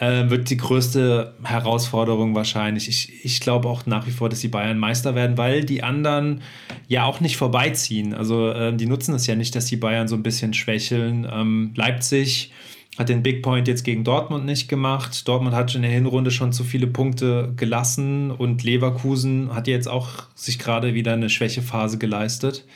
[0.03, 2.89] äh, wird die größte Herausforderung wahrscheinlich.
[2.89, 6.41] Ich, ich glaube auch nach wie vor, dass die Bayern Meister werden, weil die anderen
[6.89, 8.13] ja auch nicht vorbeiziehen.
[8.13, 11.25] Also äh, die nutzen es ja nicht, dass die Bayern so ein bisschen schwächeln.
[11.33, 12.51] Ähm, Leipzig
[12.99, 15.29] hat den Big Point jetzt gegen Dortmund nicht gemacht.
[15.29, 20.25] Dortmund hat in der Hinrunde schon zu viele Punkte gelassen und Leverkusen hat jetzt auch
[20.35, 22.67] sich gerade wieder eine Schwächephase geleistet.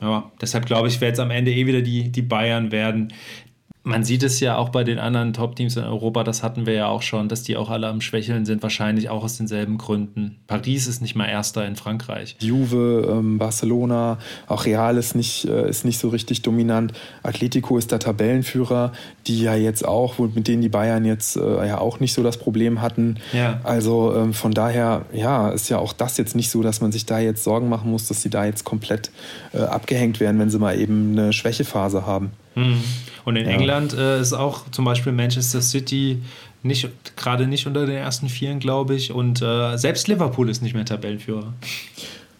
[0.00, 3.12] Ja, deshalb glaube ich, wird es am Ende eh wieder die, die Bayern werden
[3.82, 6.88] man sieht es ja auch bei den anderen Top-Teams in Europa, das hatten wir ja
[6.88, 10.36] auch schon, dass die auch alle am Schwächeln sind, wahrscheinlich auch aus denselben Gründen.
[10.46, 12.36] Paris ist nicht mal Erster in Frankreich.
[12.40, 16.92] Juve, ähm, Barcelona, auch Real ist nicht, äh, ist nicht so richtig dominant.
[17.22, 18.92] Atletico ist der Tabellenführer,
[19.26, 22.36] die ja jetzt auch, mit denen die Bayern jetzt äh, ja auch nicht so das
[22.36, 23.16] Problem hatten.
[23.32, 23.60] Ja.
[23.64, 27.06] Also ähm, von daher, ja, ist ja auch das jetzt nicht so, dass man sich
[27.06, 29.10] da jetzt Sorgen machen muss, dass sie da jetzt komplett
[29.54, 32.32] äh, abgehängt werden, wenn sie mal eben eine Schwächephase haben.
[32.60, 32.84] Mhm.
[33.24, 33.52] Und in ja.
[33.52, 36.22] England äh, ist auch zum Beispiel Manchester City
[36.62, 39.12] nicht, gerade nicht unter den ersten Vieren, glaube ich.
[39.12, 41.52] Und äh, selbst Liverpool ist nicht mehr Tabellenführer.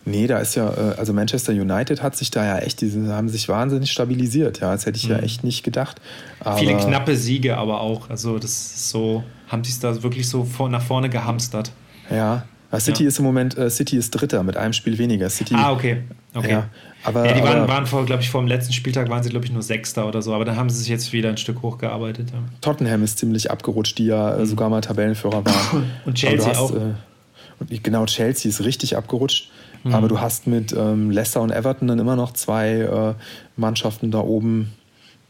[0.04, 3.28] Nee, da ist ja, äh, also Manchester United hat sich da ja echt, die haben
[3.28, 4.72] sich wahnsinnig stabilisiert, ja.
[4.72, 5.16] Das hätte ich mhm.
[5.16, 6.00] ja echt nicht gedacht.
[6.40, 8.08] Aber Viele knappe Siege aber auch.
[8.10, 11.72] Also das ist so, haben sich da wirklich so nach vorne gehamstert.
[12.10, 12.44] Ja.
[12.78, 13.08] City ja.
[13.08, 15.28] ist im Moment, äh, City ist Dritter mit einem Spiel weniger.
[15.28, 16.02] City, ah, okay.
[16.34, 16.50] okay.
[16.50, 16.68] Ja,
[17.02, 19.44] aber, ja, die waren, waren vor, glaube ich, vor dem letzten Spieltag waren sie, glaube
[19.44, 22.30] ich, nur Sechster oder so, aber dann haben sie sich jetzt wieder ein Stück hochgearbeitet.
[22.30, 22.38] Ja.
[22.60, 24.46] Tottenham ist ziemlich abgerutscht, die ja äh, mhm.
[24.46, 25.90] sogar mal Tabellenführer waren.
[26.04, 26.74] Und Chelsea hast, auch.
[26.74, 26.94] Äh,
[27.58, 29.50] und genau, Chelsea ist richtig abgerutscht.
[29.84, 29.94] Mhm.
[29.94, 33.14] Aber du hast mit ähm, Leicester und Everton dann immer noch zwei äh,
[33.56, 34.72] Mannschaften da oben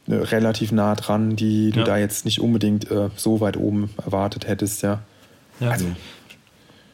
[0.08, 4.46] äh, relativ nah dran, die du da jetzt nicht unbedingt äh, so weit oben erwartet
[4.48, 5.00] hättest, ja.
[5.60, 5.70] ja.
[5.70, 5.86] Also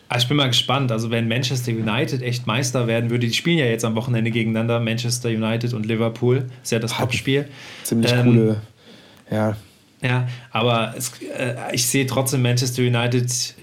[0.08, 0.92] also ich bin mal gespannt.
[0.92, 4.80] Also wenn Manchester United echt Meister werden würde, die spielen ja jetzt am Wochenende gegeneinander,
[4.80, 6.46] Manchester United und Liverpool.
[6.62, 7.48] Ist ja das Topspiel.
[7.82, 8.62] Ziemlich ähm, coole,
[9.30, 9.56] ja.
[10.02, 13.54] Ja, aber es, äh, ich sehe trotzdem Manchester United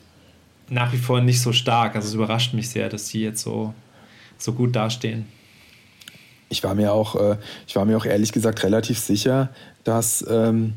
[0.69, 1.95] nach wie vor nicht so stark.
[1.95, 3.73] Also es überrascht mich sehr, dass die jetzt so,
[4.37, 5.25] so gut dastehen.
[6.49, 9.49] Ich war mir auch, äh, ich war mir auch ehrlich gesagt relativ sicher,
[9.83, 10.73] dass, ähm,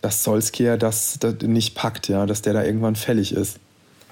[0.00, 3.58] dass Solskjaer das, das nicht packt, ja, dass der da irgendwann fällig ist.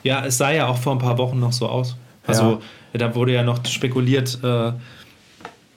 [0.02, 1.96] Ja, es sah ja auch vor ein paar Wochen noch so aus.
[2.26, 2.60] Also
[2.92, 2.98] ja.
[2.98, 4.72] da wurde ja noch spekuliert, äh,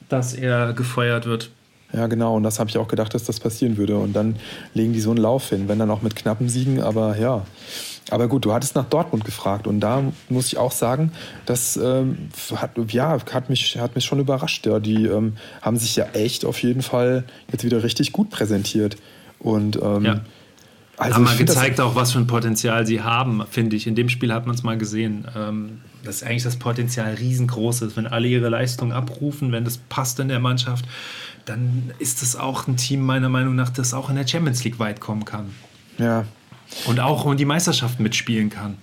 [0.10, 1.50] dass er gefeuert wird.
[1.94, 2.36] Ja, genau.
[2.36, 3.98] Und das habe ich auch gedacht, dass das passieren würde.
[3.98, 4.36] Und dann
[4.74, 6.82] legen die so einen Lauf hin, wenn dann auch mit knappen Siegen.
[6.82, 7.46] Aber ja.
[8.10, 9.68] Aber gut, du hattest nach Dortmund gefragt.
[9.68, 11.12] Und da muss ich auch sagen,
[11.46, 14.66] das ähm, hat, ja, hat, mich, hat mich schon überrascht.
[14.66, 14.80] Ja.
[14.80, 18.98] Die ähm, haben sich ja echt auf jeden Fall jetzt wieder richtig gut präsentiert.
[19.40, 20.22] Und ähm, ja
[21.06, 23.88] also haben mal gezeigt auch, was für ein Potenzial sie haben, finde ich.
[23.88, 25.28] In dem Spiel hat man es mal gesehen.
[25.36, 27.98] Ähm, dass eigentlich das Potenzial riesengroß ist.
[27.98, 30.86] Wenn alle ihre Leistungen abrufen, wenn das passt in der Mannschaft,
[31.46, 34.80] dann ist das auch ein Team, meiner Meinung nach, das auch in der Champions League
[34.80, 35.54] weit kommen kann.
[35.98, 36.26] Ja.
[36.88, 38.78] Und auch um die Meisterschaft mitspielen kann.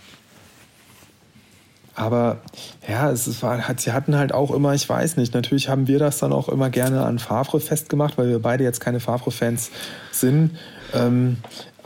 [1.95, 2.39] Aber
[2.89, 6.19] ja, es war, sie hatten halt auch immer, ich weiß nicht, natürlich haben wir das
[6.19, 9.73] dann auch immer gerne an Favre festgemacht, weil wir beide jetzt keine Favre-Fans
[10.13, 10.57] sind.
[10.95, 11.39] Ähm,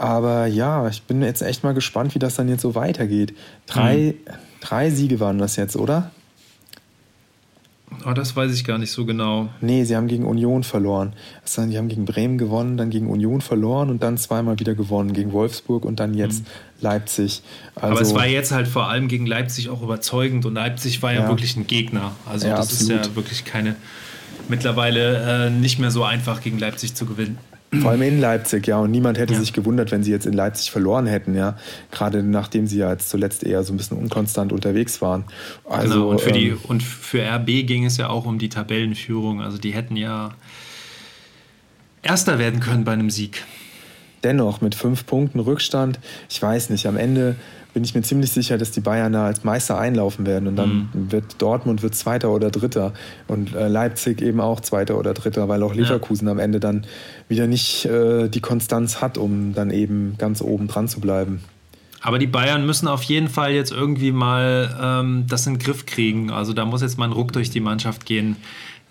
[0.03, 3.37] aber ja, ich bin jetzt echt mal gespannt, wie das dann jetzt so weitergeht.
[3.67, 4.33] Drei, mhm.
[4.61, 6.11] drei Siege waren das jetzt, oder?
[8.05, 9.51] Oh, das weiß ich gar nicht so genau.
[9.61, 11.13] Nee, sie haben gegen Union verloren.
[11.43, 15.13] Also, die haben gegen Bremen gewonnen, dann gegen Union verloren und dann zweimal wieder gewonnen.
[15.13, 16.47] Gegen Wolfsburg und dann jetzt mhm.
[16.81, 17.43] Leipzig.
[17.77, 21.01] Also, Aber es also war jetzt halt vor allem gegen Leipzig auch überzeugend und Leipzig
[21.03, 22.11] war ja, ja wirklich ein Gegner.
[22.29, 23.03] Also ja, das absolut.
[23.03, 23.77] ist ja wirklich keine,
[24.49, 27.39] mittlerweile äh, nicht mehr so einfach gegen Leipzig zu gewinnen.
[27.81, 28.79] Vor allem in Leipzig, ja.
[28.79, 29.41] Und niemand hätte ja.
[29.41, 31.57] sich gewundert, wenn sie jetzt in Leipzig verloren hätten, ja.
[31.91, 35.25] Gerade nachdem sie ja jetzt zuletzt eher so ein bisschen unkonstant unterwegs waren.
[35.65, 38.49] Also, genau, und für, ähm, die, und für RB ging es ja auch um die
[38.51, 39.41] Tabellenführung.
[39.41, 40.35] Also die hätten ja
[42.03, 43.45] Erster werden können bei einem Sieg.
[44.25, 47.37] Dennoch mit fünf Punkten Rückstand, ich weiß nicht, am Ende
[47.73, 50.49] bin ich mir ziemlich sicher, dass die Bayern da als Meister einlaufen werden.
[50.49, 51.13] Und dann mhm.
[51.13, 52.93] wird Dortmund wird Zweiter oder Dritter
[53.29, 56.33] und äh, Leipzig eben auch Zweiter oder Dritter, weil auch Leverkusen ja.
[56.33, 56.85] am Ende dann
[57.29, 61.41] wieder nicht äh, die Konstanz hat, um dann eben ganz oben dran zu bleiben.
[62.03, 65.87] Aber die Bayern müssen auf jeden Fall jetzt irgendwie mal ähm, das in den Griff
[65.87, 66.31] kriegen.
[66.31, 68.37] Also da muss jetzt mal ein Ruck durch die Mannschaft gehen.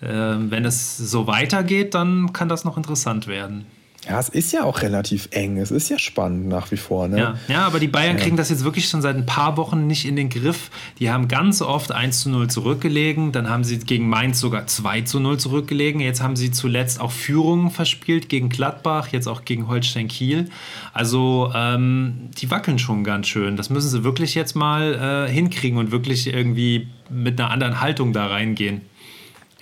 [0.02, 3.66] Ähm, wenn es so weitergeht, dann kann das noch interessant werden.
[4.08, 5.58] Ja, es ist ja auch relativ eng.
[5.58, 7.06] Es ist ja spannend nach wie vor.
[7.06, 7.18] Ne?
[7.18, 7.34] Ja.
[7.46, 8.24] ja, aber die Bayern ja.
[8.24, 10.70] kriegen das jetzt wirklich schon seit ein paar Wochen nicht in den Griff.
[10.98, 13.30] Die haben ganz oft 1 zu 0 zurückgelegen.
[13.30, 16.00] Dann haben sie gegen Mainz sogar 2 zu 0 zurückgelegen.
[16.00, 20.50] Jetzt haben sie zuletzt auch Führungen verspielt gegen Gladbach, jetzt auch gegen Holstein Kiel.
[20.92, 23.56] Also ähm, die wackeln schon ganz schön.
[23.56, 28.12] Das müssen sie wirklich jetzt mal äh, hinkriegen und wirklich irgendwie mit einer anderen Haltung
[28.12, 28.80] da reingehen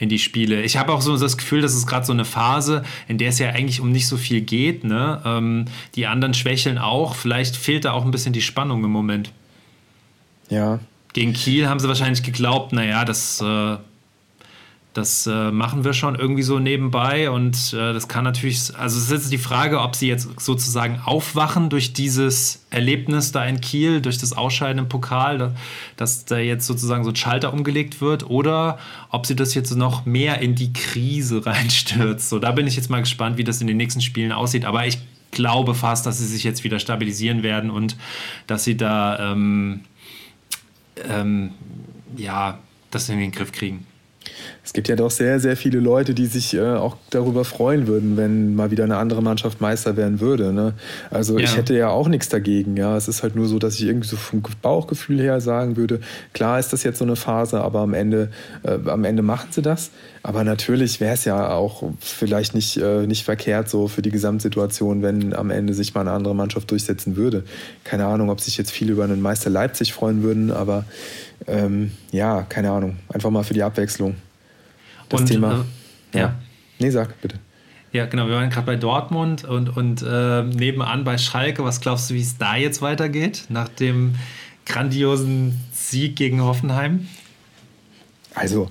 [0.00, 0.62] in die Spiele.
[0.62, 3.38] Ich habe auch so das Gefühl, das ist gerade so eine Phase, in der es
[3.38, 4.82] ja eigentlich um nicht so viel geht.
[4.82, 5.20] Ne?
[5.24, 7.14] Ähm, die anderen schwächeln auch.
[7.14, 9.30] Vielleicht fehlt da auch ein bisschen die Spannung im Moment.
[10.48, 10.80] Ja.
[11.12, 13.76] Gegen Kiel haben sie wahrscheinlich geglaubt, naja, das äh,
[14.92, 19.04] das äh, machen wir schon irgendwie so nebenbei und äh, das kann natürlich, also es
[19.04, 24.00] ist jetzt die Frage, ob sie jetzt sozusagen aufwachen durch dieses Erlebnis da in Kiel,
[24.00, 25.54] durch das Ausscheiden im Pokal,
[25.96, 28.78] dass da jetzt sozusagen so ein Schalter umgelegt wird oder
[29.10, 32.28] ob sie das jetzt noch mehr in die Krise reinstürzt.
[32.28, 34.86] So, da bin ich jetzt mal gespannt, wie das in den nächsten Spielen aussieht, aber
[34.86, 34.98] ich
[35.30, 37.96] glaube fast, dass sie sich jetzt wieder stabilisieren werden und
[38.48, 39.82] dass sie da, ähm,
[41.08, 41.52] ähm,
[42.16, 42.58] ja,
[42.90, 43.86] das in den Griff kriegen
[44.62, 48.16] es gibt ja doch sehr, sehr viele Leute, die sich äh, auch darüber freuen würden,
[48.16, 50.52] wenn mal wieder eine andere Mannschaft Meister werden würde.
[50.52, 50.74] Ne?
[51.10, 51.44] Also ja.
[51.44, 52.76] ich hätte ja auch nichts dagegen.
[52.76, 56.00] Ja, es ist halt nur so, dass ich irgendwie so vom Bauchgefühl her sagen würde:
[56.34, 58.30] Klar ist das jetzt so eine Phase, aber am Ende,
[58.62, 59.90] äh, am Ende machen sie das.
[60.22, 65.02] Aber natürlich wäre es ja auch vielleicht nicht, äh, nicht verkehrt so für die Gesamtsituation,
[65.02, 67.44] wenn am Ende sich mal eine andere Mannschaft durchsetzen würde.
[67.84, 70.84] Keine Ahnung, ob sich jetzt viele über einen Meister Leipzig freuen würden, aber
[71.46, 72.98] ähm, ja, keine Ahnung.
[73.08, 74.16] Einfach mal für die Abwechslung
[75.08, 75.64] das und, Thema.
[76.12, 76.20] Äh, ja.
[76.20, 76.34] ja.
[76.78, 77.38] Nee, sag bitte.
[77.92, 78.28] Ja, genau.
[78.28, 81.64] Wir waren gerade bei Dortmund und, und äh, nebenan bei Schalke.
[81.64, 84.14] Was glaubst du, wie es da jetzt weitergeht nach dem
[84.64, 87.08] grandiosen Sieg gegen Hoffenheim?
[88.34, 88.70] Also,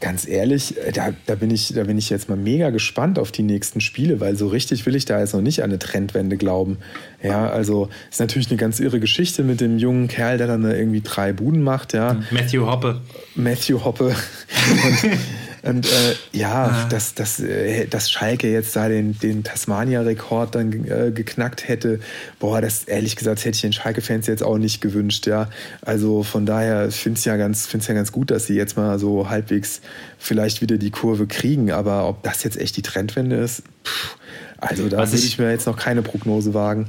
[0.00, 3.30] ganz ehrlich, äh, da, da, bin ich, da bin ich jetzt mal mega gespannt auf
[3.30, 6.36] die nächsten Spiele, weil so richtig will ich da jetzt noch nicht an eine Trendwende
[6.36, 6.78] glauben.
[7.22, 11.02] Ja, also ist natürlich eine ganz irre Geschichte mit dem jungen Kerl, der dann irgendwie
[11.02, 11.92] drei Buden macht.
[11.92, 12.22] Ja.
[12.30, 13.00] Matthew Hoppe.
[13.34, 14.06] Matthew Hoppe.
[14.84, 15.18] Und
[15.62, 16.88] und äh, ja, ah.
[16.88, 22.00] dass, dass, äh, dass Schalke jetzt da den, den Tasmania-Rekord dann äh, geknackt hätte,
[22.38, 25.48] boah, das ehrlich gesagt hätte ich den Schalke-Fans jetzt auch nicht gewünscht, ja.
[25.82, 28.98] Also von daher finde ich es ja, ganz, ja ganz gut, dass sie jetzt mal
[28.98, 29.82] so halbwegs
[30.18, 31.70] vielleicht wieder die Kurve kriegen.
[31.70, 34.16] Aber ob das jetzt echt die Trendwende ist, pff,
[34.58, 36.88] also da würde ich mir jetzt noch keine Prognose wagen.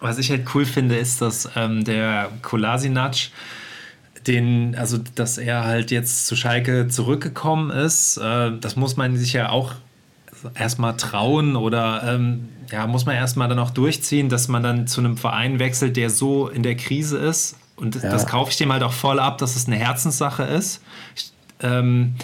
[0.00, 3.30] Was ich halt cool finde, ist, dass ähm, der Kolasinac
[4.26, 9.32] den, also dass er halt jetzt zu Schalke zurückgekommen ist, äh, das muss man sich
[9.32, 9.74] ja auch
[10.54, 15.00] erstmal trauen oder ähm, ja, muss man erstmal dann auch durchziehen, dass man dann zu
[15.00, 17.56] einem Verein wechselt, der so in der Krise ist.
[17.76, 18.10] Und ja.
[18.10, 20.82] das kaufe ich dem halt auch voll ab, dass es eine Herzenssache ist.
[21.60, 22.14] Ähm,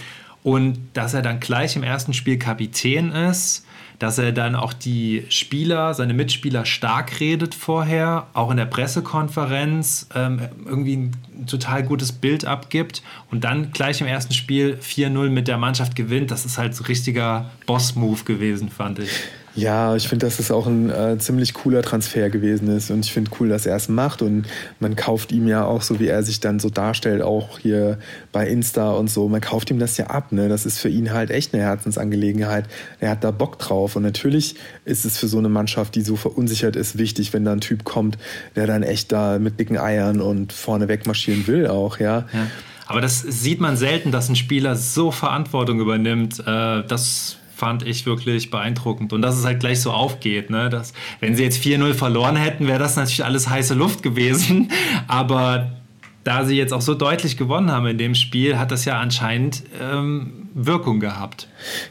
[0.43, 3.67] und dass er dann gleich im ersten Spiel Kapitän ist
[3.99, 10.09] dass er dann auch die Spieler, seine Mitspieler stark redet vorher, auch in der Pressekonferenz
[10.15, 15.49] ähm, irgendwie ein total gutes Bild abgibt und dann gleich im ersten Spiel 4-0 mit
[15.49, 16.31] der Mannschaft gewinnt.
[16.31, 19.11] Das ist halt so richtiger Boss-Move gewesen, fand ich.
[19.59, 23.13] Ja, ich finde, dass es auch ein äh, ziemlich cooler Transfer gewesen ist und ich
[23.13, 24.47] finde cool, dass er es macht und
[24.79, 27.99] man kauft ihm ja auch so, wie er sich dann so darstellt, auch hier
[28.31, 30.49] bei Insta und so, man kauft ihm das ja ab, ne?
[30.49, 32.67] Das ist für ihn halt echt eine Herzensangelegenheit.
[33.01, 36.15] Er hat da Bock drauf und natürlich ist es für so eine Mannschaft, die so
[36.15, 38.17] verunsichert ist, wichtig, wenn da ein Typ kommt,
[38.55, 42.29] der dann echt da mit dicken Eiern und vorne wegmarschieren will auch, ja.
[42.33, 42.47] ja.
[42.87, 46.39] Aber das sieht man selten, dass ein Spieler so Verantwortung übernimmt.
[46.39, 49.13] Äh, das fand ich wirklich beeindruckend.
[49.13, 50.49] Und dass es halt gleich so aufgeht.
[50.49, 50.71] Ne?
[50.71, 54.71] Dass, wenn sie jetzt 4-0 verloren hätten, wäre das natürlich alles heiße Luft gewesen.
[55.09, 55.73] Aber
[56.23, 59.65] da sie jetzt auch so deutlich gewonnen haben in dem Spiel, hat das ja anscheinend
[59.81, 61.47] ähm, Wirkung gehabt.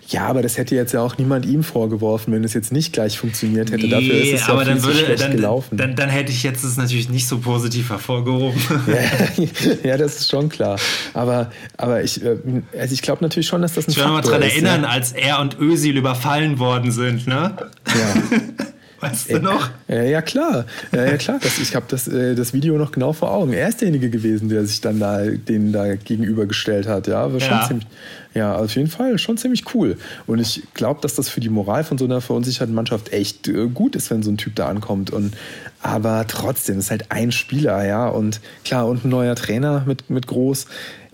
[0.07, 3.17] Ja, aber das hätte jetzt ja auch niemand ihm vorgeworfen, wenn es jetzt nicht gleich
[3.17, 3.85] funktioniert hätte.
[3.85, 5.77] Nee, Dafür ist es ja aber dann würde, dann, gelaufen.
[5.77, 8.59] Dann, dann, hätte ich jetzt es natürlich nicht so positiv hervorgehoben.
[8.87, 9.45] Ja,
[9.91, 10.77] ja, das ist schon klar.
[11.13, 12.37] Aber, aber ich, äh,
[12.77, 14.89] also ich glaube natürlich schon, dass das ein Ich will mal daran erinnern, ja.
[14.89, 17.55] als er und Özil überfallen worden sind, ne?
[17.87, 18.37] Ja.
[18.99, 19.69] Weißt du noch?
[19.87, 20.65] Ja, ja klar.
[20.91, 21.39] Ja, ja klar.
[21.41, 23.53] Das, ich habe das, äh, das Video noch genau vor Augen.
[23.53, 27.07] Er ist derjenige gewesen, der sich dann da denen da gegenübergestellt hat.
[27.07, 27.67] Ja, war schon ja.
[27.67, 27.87] ziemlich.
[28.33, 29.97] Ja, auf jeden Fall schon ziemlich cool.
[30.27, 33.67] Und ich glaube, dass das für die Moral von so einer verunsicherten Mannschaft echt äh,
[33.67, 35.11] gut ist, wenn so ein Typ da ankommt.
[35.11, 35.35] Und
[35.81, 38.07] aber trotzdem ist halt ein Spieler, ja.
[38.07, 40.67] Und klar, und ein neuer Trainer mit, mit groß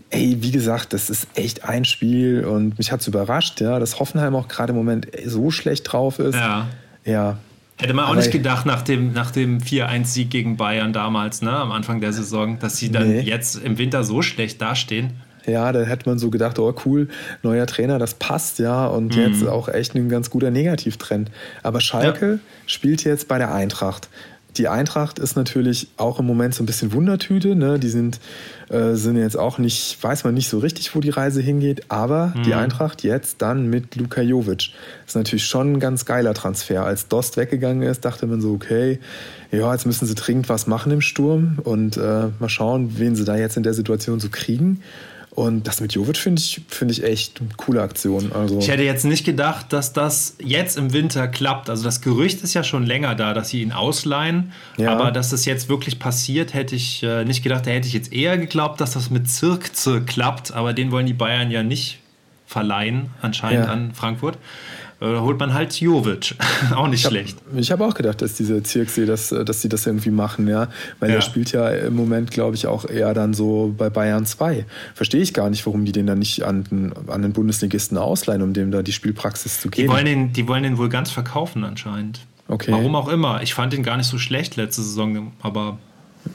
[0.10, 4.00] ey, wie gesagt, das ist echt ein Spiel und mich hat es überrascht, ja, dass
[4.00, 6.36] Hoffenheim auch gerade im Moment so schlecht drauf ist.
[6.36, 6.68] Ja.
[7.04, 7.38] Ja,
[7.78, 11.72] Hätte man auch nicht gedacht nach dem, nach dem 4-1-Sieg gegen Bayern damals, ne, am
[11.72, 13.22] Anfang der Saison, dass sie dann nee.
[13.22, 15.14] jetzt im Winter so schlecht dastehen.
[15.46, 17.10] Ja, da hätte man so gedacht, oh cool,
[17.42, 18.86] neuer Trainer, das passt, ja.
[18.86, 19.22] Und mhm.
[19.22, 21.32] jetzt auch echt ein ganz guter Negativtrend.
[21.64, 22.40] Aber Schalke ja.
[22.66, 24.08] spielt jetzt bei der Eintracht
[24.58, 27.56] die Eintracht ist natürlich auch im Moment so ein bisschen Wundertüte.
[27.56, 27.80] Ne?
[27.80, 28.20] Die sind,
[28.70, 31.86] äh, sind jetzt auch nicht, weiß man nicht so richtig, wo die Reise hingeht.
[31.90, 32.44] Aber mhm.
[32.44, 34.72] die Eintracht jetzt dann mit Luka Jovic.
[35.06, 36.86] Ist natürlich schon ein ganz geiler Transfer.
[36.86, 39.00] Als Dost weggegangen ist, dachte man so, okay,
[39.52, 43.26] ja, jetzt müssen sie dringend was machen im Sturm und äh, mal schauen, wen sie
[43.26, 44.82] da jetzt in der Situation so kriegen.
[45.36, 48.32] Und das mit Jovic finde ich, find ich echt eine coole Aktion.
[48.34, 51.72] Also ich hätte jetzt nicht gedacht, dass das jetzt im Winter klappt.
[51.72, 54.52] Also das Gerücht ist ja schon länger da, dass sie ihn ausleihen.
[54.78, 54.92] Ja.
[54.92, 57.66] Aber dass das jetzt wirklich passiert, hätte ich äh, nicht gedacht.
[57.66, 60.54] Da hätte ich jetzt eher geglaubt, dass das mit Zirkze klappt.
[60.54, 61.98] Aber den wollen die Bayern ja nicht
[62.46, 63.72] verleihen, anscheinend ja.
[63.72, 64.38] an Frankfurt
[65.02, 66.36] äh, holt man halt Jovic.
[66.76, 67.38] auch nicht ich hab, schlecht.
[67.56, 70.68] Ich habe auch gedacht, dass diese Zirksee, dass, dass sie das irgendwie machen, ja.
[71.00, 71.16] Weil ja.
[71.18, 74.66] er spielt ja im Moment, glaube ich, auch eher dann so bei Bayern 2.
[74.94, 78.42] Verstehe ich gar nicht, warum die den dann nicht an den, an den Bundesligisten ausleihen,
[78.42, 79.88] um dem da die Spielpraxis zu geben.
[79.88, 82.22] Die wollen den, die wollen den wohl ganz verkaufen anscheinend.
[82.48, 82.72] Okay.
[82.72, 83.42] Warum auch immer.
[83.42, 85.78] Ich fand ihn gar nicht so schlecht letzte Saison, aber.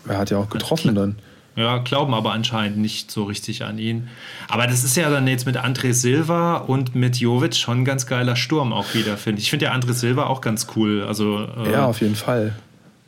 [0.09, 1.16] Er hat ja auch getroffen dann.
[1.59, 4.09] Ja, glauben aber anscheinend nicht so richtig an ihn.
[4.47, 8.07] Aber das ist ja dann jetzt mit André Silva und mit Jovic schon ein ganz
[8.07, 9.47] geiler Sturm auch wieder, finde ich.
[9.47, 11.03] Ich finde ja André Silva auch ganz cool.
[11.03, 12.55] Also, äh, ja, auf jeden Fall.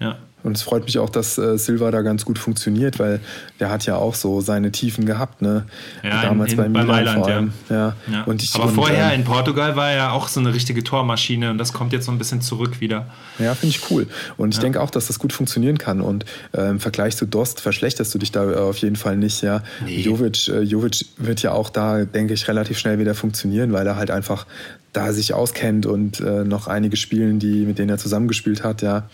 [0.01, 0.19] Ja.
[0.43, 3.21] Und es freut mich auch, dass äh, Silva da ganz gut funktioniert, weil
[3.59, 5.65] der hat ja auch so seine Tiefen gehabt, ne?
[6.03, 7.53] Ja, Damals in, in, bei Milan Mailand, vor allem.
[7.69, 7.77] Ja.
[7.77, 7.95] ja.
[8.13, 8.23] ja.
[8.25, 11.51] Und ich, Aber und, vorher ähm, in Portugal war er auch so eine richtige Tormaschine
[11.51, 13.07] und das kommt jetzt so ein bisschen zurück wieder.
[13.39, 14.07] Ja, finde ich cool.
[14.37, 14.63] Und ich ja.
[14.63, 16.01] denke auch, dass das gut funktionieren kann.
[16.01, 19.43] Und äh, im Vergleich zu Dost verschlechterst du dich da äh, auf jeden Fall nicht,
[19.43, 19.63] ja.
[19.85, 20.01] Nee.
[20.01, 23.97] Jovic, äh, Jovic wird ja auch da, denke ich, relativ schnell wieder funktionieren, weil er
[23.97, 24.47] halt einfach
[24.93, 29.09] da sich auskennt und äh, noch einige spielen, die, mit denen er zusammengespielt hat, ja.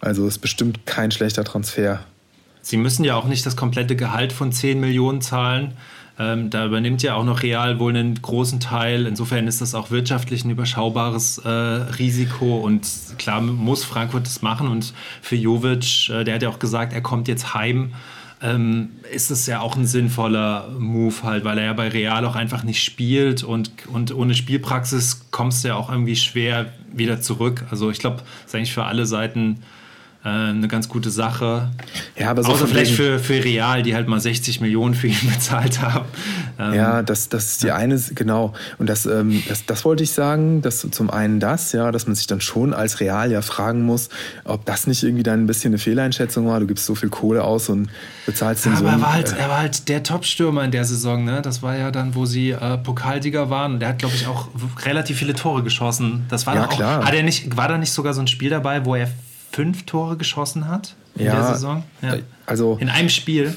[0.00, 2.00] Also ist bestimmt kein schlechter Transfer.
[2.62, 5.72] Sie müssen ja auch nicht das komplette Gehalt von 10 Millionen zahlen.
[6.18, 9.06] Ähm, da übernimmt ja auch noch Real wohl einen großen Teil.
[9.06, 12.58] Insofern ist das auch wirtschaftlich ein überschaubares äh, Risiko.
[12.58, 12.86] Und
[13.18, 14.68] klar muss Frankfurt das machen.
[14.68, 17.92] Und für Jovic, äh, der hat ja auch gesagt, er kommt jetzt heim
[18.42, 22.36] ähm, ist es ja auch ein sinnvoller Move halt, weil er ja bei Real auch
[22.36, 27.66] einfach nicht spielt und, und ohne Spielpraxis kommst du ja auch irgendwie schwer wieder zurück.
[27.70, 29.60] Also ich glaube, es ist eigentlich für alle Seiten
[30.22, 31.70] eine ganz gute Sache.
[32.14, 35.16] Ja, aber so Außer vielleicht für, für Real, die halt mal 60 Millionen für ihn
[35.34, 36.04] bezahlt haben.
[36.58, 38.52] Ähm, ja, das, das ist die eine, genau.
[38.76, 42.16] Und das, ähm, das, das wollte ich sagen, dass zum einen das, ja, dass man
[42.16, 44.10] sich dann schon als Real ja fragen muss,
[44.44, 46.60] ob das nicht irgendwie dann ein bisschen eine Fehleinschätzung war.
[46.60, 47.88] Du gibst so viel Kohle aus und
[48.26, 48.86] bezahlst den ja, so.
[48.86, 51.40] Aber er war, halt, äh, er war halt der Top-Stürmer in der Saison, ne?
[51.40, 53.74] Das war ja dann, wo sie äh, Pokalsieger waren.
[53.74, 54.48] Und der hat, glaube ich, auch
[54.84, 56.26] relativ viele Tore geschossen.
[56.28, 57.06] Das war ja, auch, klar.
[57.06, 59.08] Hat er nicht, war da nicht sogar so ein Spiel dabei, wo er
[59.50, 61.82] fünf Tore geschossen hat in ja, der Saison.
[62.02, 62.16] Ja.
[62.46, 63.54] Also in einem Spiel.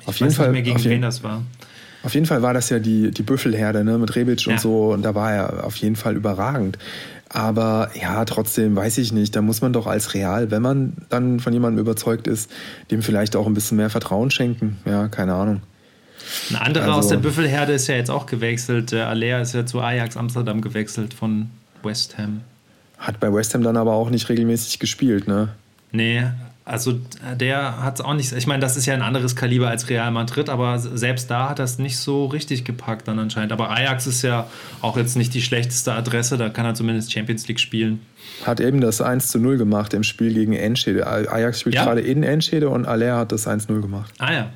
[0.00, 1.42] Ich auf jeden Fall, nicht mehr, gegen wen das war.
[2.02, 4.52] Auf jeden Fall war das ja die, die Büffelherde ne, mit Rebic ja.
[4.52, 4.92] und so.
[4.92, 6.78] Und da war er auf jeden Fall überragend.
[7.28, 9.36] Aber ja, trotzdem weiß ich nicht.
[9.36, 12.50] Da muss man doch als Real, wenn man dann von jemandem überzeugt ist,
[12.90, 14.78] dem vielleicht auch ein bisschen mehr Vertrauen schenken.
[14.86, 15.60] Ja, keine Ahnung.
[16.50, 18.94] Ein anderer also, aus der Büffelherde ist ja jetzt auch gewechselt.
[18.94, 21.50] Alea ist ja zu Ajax Amsterdam gewechselt von
[21.82, 22.40] West Ham.
[22.98, 25.50] Hat bei West Ham dann aber auch nicht regelmäßig gespielt, ne?
[25.92, 26.24] Nee,
[26.68, 27.00] also
[27.40, 28.30] der hat es auch nicht.
[28.32, 31.60] Ich meine, das ist ja ein anderes Kaliber als Real Madrid, aber selbst da hat
[31.60, 33.52] es nicht so richtig gepackt dann anscheinend.
[33.52, 34.46] Aber Ajax ist ja
[34.82, 38.00] auch jetzt nicht die schlechteste Adresse, da kann er zumindest Champions League spielen.
[38.44, 41.06] Hat eben das 1 zu 0 gemacht im Spiel gegen Enschede.
[41.06, 41.84] Ajax spielt ja?
[41.84, 44.12] gerade in Enschede und Aller hat das 1-0 gemacht.
[44.18, 44.50] Ah ja,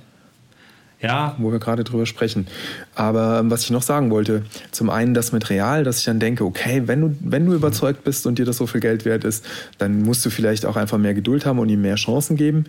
[1.02, 1.34] ja.
[1.38, 2.46] Wo wir gerade drüber sprechen.
[2.94, 6.20] Aber ähm, was ich noch sagen wollte, zum einen das mit Real, dass ich dann
[6.20, 9.24] denke, okay, wenn du, wenn du überzeugt bist und dir das so viel Geld wert
[9.24, 9.44] ist,
[9.78, 12.64] dann musst du vielleicht auch einfach mehr Geduld haben und ihm mehr Chancen geben.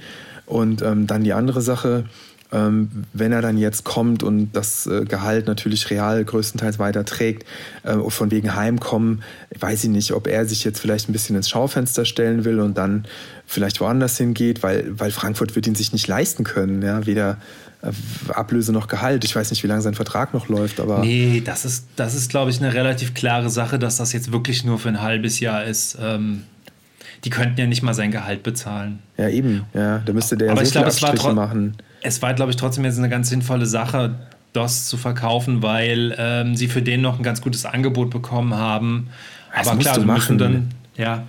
[0.45, 2.05] Und ähm, dann die andere Sache,
[2.53, 7.47] ähm, wenn er dann jetzt kommt und das äh, Gehalt natürlich real größtenteils weiter trägt,
[7.83, 9.23] äh, von wegen Heimkommen,
[9.59, 12.77] weiß ich nicht, ob er sich jetzt vielleicht ein bisschen ins Schaufenster stellen will und
[12.77, 13.05] dann
[13.45, 17.37] vielleicht woanders hingeht, weil, weil Frankfurt wird ihn sich nicht leisten können, ja, weder
[18.29, 19.25] Ablöse noch Gehalt.
[19.25, 20.99] Ich weiß nicht, wie lange sein Vertrag noch läuft, aber.
[20.99, 24.63] Nee, das ist, das ist, glaube ich, eine relativ klare Sache, dass das jetzt wirklich
[24.63, 25.97] nur für ein halbes Jahr ist.
[26.01, 26.43] Ähm,
[27.25, 28.99] die könnten ja nicht mal sein Gehalt bezahlen.
[29.17, 29.99] Ja, eben, ja.
[29.99, 31.75] Da müsste der aber ja so ich glaub, Abstriche machen.
[32.01, 34.15] Es war, glaube ich, trotzdem jetzt eine ganz sinnvolle Sache,
[34.53, 39.09] DOS zu verkaufen, weil ähm, sie für den noch ein ganz gutes Angebot bekommen haben.
[39.55, 40.37] Das aber klar, du machen.
[40.37, 41.23] dann, ja,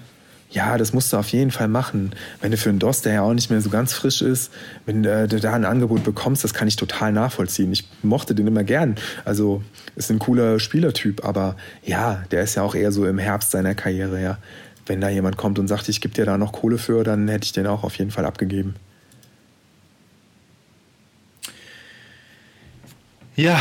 [0.55, 2.12] ja, das musst du auf jeden Fall machen.
[2.40, 4.53] Wenn du für einen DOS, der ja auch nicht mehr so ganz frisch ist,
[4.87, 7.73] wenn äh, du da ein Angebot bekommst, das kann ich total nachvollziehen.
[7.73, 8.95] Ich mochte den immer gern.
[9.25, 9.62] Also
[9.97, 13.75] ist ein cooler Spielertyp, aber ja, der ist ja auch eher so im Herbst seiner
[13.75, 14.38] Karriere, ja.
[14.87, 17.47] Wenn da jemand kommt und sagt, ich gebe dir da noch Kohle für, dann hätte
[17.47, 18.77] ich den auch auf jeden Fall abgegeben.
[23.35, 23.59] Ja,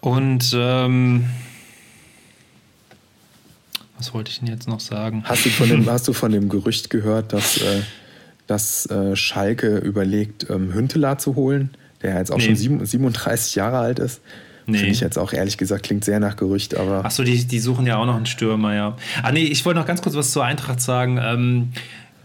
[0.00, 1.24] und ähm,
[4.00, 5.22] was wollte ich denn jetzt noch sagen?
[5.26, 7.82] Hast du von dem, hast du von dem Gerücht gehört, dass, äh,
[8.46, 11.70] dass äh, Schalke überlegt, ähm, Hünteler zu holen,
[12.02, 12.56] der jetzt auch nee.
[12.56, 14.22] schon 37 Jahre alt ist?
[14.66, 14.78] Nee.
[14.78, 17.04] Finde ich jetzt auch ehrlich gesagt, klingt sehr nach Gerücht, aber.
[17.04, 18.96] Achso, die, die suchen ja auch noch einen Stürmer, ja.
[19.22, 21.18] Ah, nee, ich wollte noch ganz kurz was zur Eintracht sagen.
[21.22, 21.72] Ähm,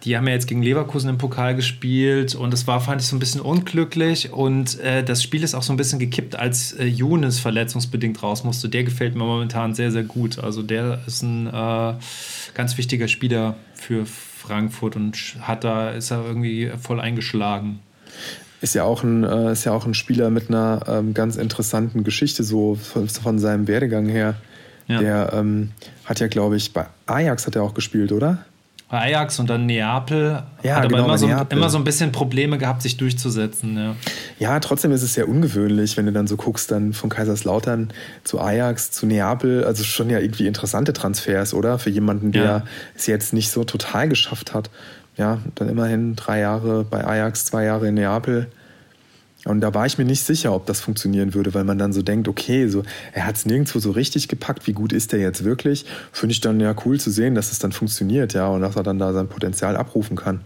[0.06, 3.16] die haben ja jetzt gegen Leverkusen im Pokal gespielt und das war, fand ich, so
[3.16, 4.32] ein bisschen unglücklich.
[4.32, 8.44] Und äh, das Spiel ist auch so ein bisschen gekippt, als äh, Younes verletzungsbedingt raus
[8.44, 8.70] musste.
[8.70, 10.38] Der gefällt mir momentan sehr, sehr gut.
[10.38, 11.94] Also der ist ein äh,
[12.54, 17.80] ganz wichtiger Spieler für Frankfurt und hat da, ist er irgendwie voll eingeschlagen.
[18.62, 22.04] Ist ja auch ein, äh, ist ja auch ein Spieler mit einer ähm, ganz interessanten
[22.04, 24.36] Geschichte, so von, von seinem Werdegang her.
[24.88, 25.00] Ja.
[25.00, 25.72] Der ähm,
[26.06, 28.46] hat ja, glaube ich, bei Ajax hat er auch gespielt, oder?
[28.88, 30.44] Ajax und dann Neapel.
[30.62, 33.78] Ja, hat aber genau, immer, so, immer so ein bisschen Probleme gehabt, sich durchzusetzen.
[33.78, 33.96] Ja.
[34.38, 37.92] ja, trotzdem ist es sehr ungewöhnlich, wenn du dann so guckst, dann von Kaiserslautern
[38.24, 39.64] zu Ajax, zu Neapel.
[39.64, 41.80] Also schon ja irgendwie interessante Transfers, oder?
[41.80, 42.64] Für jemanden, der ja.
[42.96, 44.70] es jetzt nicht so total geschafft hat.
[45.18, 48.48] Ja, dann immerhin drei Jahre bei Ajax, zwei Jahre in Neapel.
[49.46, 52.02] Und da war ich mir nicht sicher, ob das funktionieren würde, weil man dann so
[52.02, 52.84] denkt, okay, so,
[53.14, 55.86] er hat es nirgendwo so richtig gepackt, wie gut ist der jetzt wirklich?
[56.12, 58.84] Finde ich dann ja cool zu sehen, dass es dann funktioniert, ja, und dass er
[58.84, 60.42] dann da sein Potenzial abrufen kann.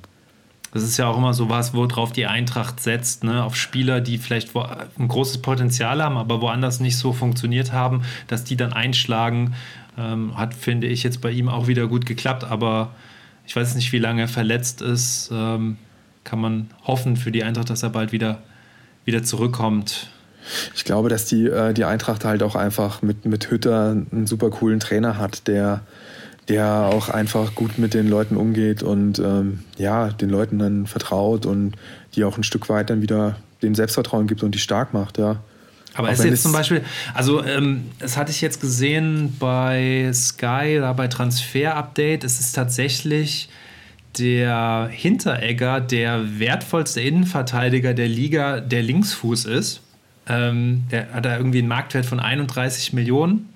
[0.74, 3.44] Das ist ja auch immer so was, worauf die Eintracht setzt, ne?
[3.44, 8.44] auf Spieler, die vielleicht ein großes Potenzial haben, aber woanders nicht so funktioniert haben, dass
[8.44, 9.56] die dann einschlagen.
[9.98, 12.92] Ähm, hat, finde ich, jetzt bei ihm auch wieder gut geklappt, aber
[13.48, 15.32] ich weiß nicht, wie lange er verletzt ist.
[15.34, 15.78] Ähm,
[16.24, 18.44] kann man hoffen für die Eintracht, dass er bald wieder
[19.10, 20.08] wieder zurückkommt.
[20.76, 24.50] Ich glaube, dass die, äh, die Eintracht halt auch einfach mit, mit Hütter einen super
[24.50, 25.82] coolen Trainer hat, der,
[26.48, 31.46] der auch einfach gut mit den Leuten umgeht und ähm, ja, den Leuten dann vertraut
[31.46, 31.76] und
[32.16, 35.38] die auch ein Stück weit dann wieder dem Selbstvertrauen gibt und die stark macht, ja.
[35.96, 36.84] Aber ist jetzt zum Beispiel,
[37.14, 42.54] also ähm, das hatte ich jetzt gesehen bei Sky oder bei Transfer Update, es ist
[42.54, 43.50] tatsächlich
[44.20, 49.82] der Hinteregger der wertvollste Innenverteidiger der Liga, der Linksfuß ist.
[50.28, 53.50] Ähm, der hat da irgendwie einen Marktwert von 31 Millionen,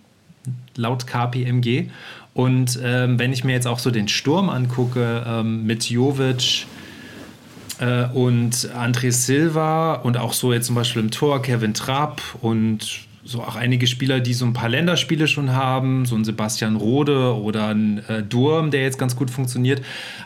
[0.76, 1.90] laut KPMG.
[2.34, 6.66] Und ähm, wenn ich mir jetzt auch so den Sturm angucke, ähm, mit Jovic
[7.80, 13.06] äh, und André Silva und auch so jetzt zum Beispiel im Tor Kevin Trapp und
[13.26, 17.36] so auch einige Spieler, die so ein paar Länderspiele schon haben, so ein Sebastian Rode
[17.36, 19.82] oder ein äh, Durm, der jetzt ganz gut funktioniert.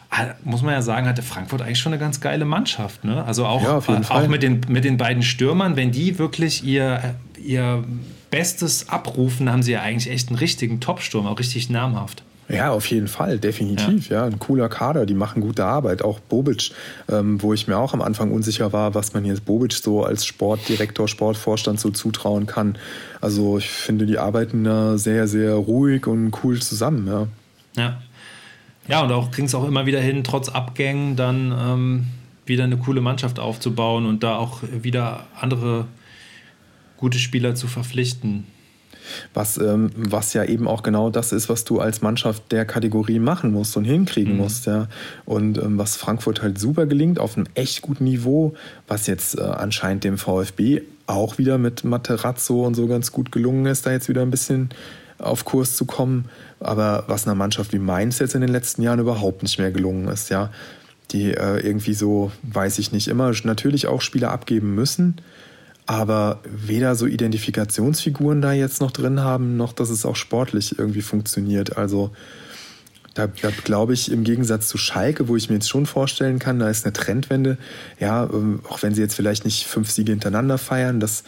[0.10, 3.04] Ah, muss man ja sagen, hatte Frankfurt eigentlich schon eine ganz geile Mannschaft.
[3.04, 3.24] Ne?
[3.24, 7.16] Also auch, ja, äh, auch mit, den, mit den beiden Stürmern, wenn die wirklich ihr,
[7.44, 7.84] ihr
[8.32, 12.24] Bestes abrufen, haben sie ja eigentlich echt einen richtigen Top-Sturm, auch richtig namhaft.
[12.50, 14.10] Ja, auf jeden Fall, definitiv.
[14.10, 14.20] Ja.
[14.20, 14.26] ja.
[14.26, 16.02] ein cooler Kader, die machen gute Arbeit.
[16.02, 16.72] Auch Bobic,
[17.10, 20.26] ähm, wo ich mir auch am Anfang unsicher war, was man jetzt Bobic so als
[20.26, 22.78] Sportdirektor, Sportvorstand so zutrauen kann.
[23.20, 27.08] Also ich finde, die arbeiten da sehr, sehr ruhig und cool zusammen.
[27.08, 27.28] Ja,
[27.76, 28.02] ja.
[28.88, 32.08] ja und auch kriegen es auch immer wieder hin, trotz Abgängen dann ähm,
[32.46, 35.86] wieder eine coole Mannschaft aufzubauen und da auch wieder andere
[36.96, 38.46] gute Spieler zu verpflichten.
[39.34, 43.20] Was, ähm, was ja eben auch genau das ist, was du als Mannschaft der Kategorie
[43.20, 44.40] machen musst und hinkriegen mhm.
[44.40, 44.66] musst.
[44.66, 44.88] Ja.
[45.26, 48.54] Und ähm, was Frankfurt halt super gelingt, auf einem echt guten Niveau,
[48.88, 53.66] was jetzt äh, anscheinend dem VfB auch wieder mit Materazzo und so ganz gut gelungen
[53.66, 54.70] ist, da jetzt wieder ein bisschen
[55.20, 56.26] auf Kurs zu kommen.
[56.60, 60.08] Aber was einer Mannschaft wie Mainz jetzt in den letzten Jahren überhaupt nicht mehr gelungen
[60.08, 60.52] ist, ja.
[61.12, 65.22] Die äh, irgendwie so, weiß ich nicht, immer natürlich auch Spieler abgeben müssen
[65.88, 71.02] aber weder so Identifikationsfiguren da jetzt noch drin haben, noch dass es auch sportlich irgendwie
[71.02, 71.78] funktioniert.
[71.78, 72.12] Also
[73.14, 76.60] da, da glaube ich im Gegensatz zu Schalke, wo ich mir jetzt schon vorstellen kann,
[76.60, 77.58] da ist eine Trendwende.
[78.00, 81.24] Ja, ähm, auch wenn sie jetzt vielleicht nicht fünf Siege hintereinander feiern, das,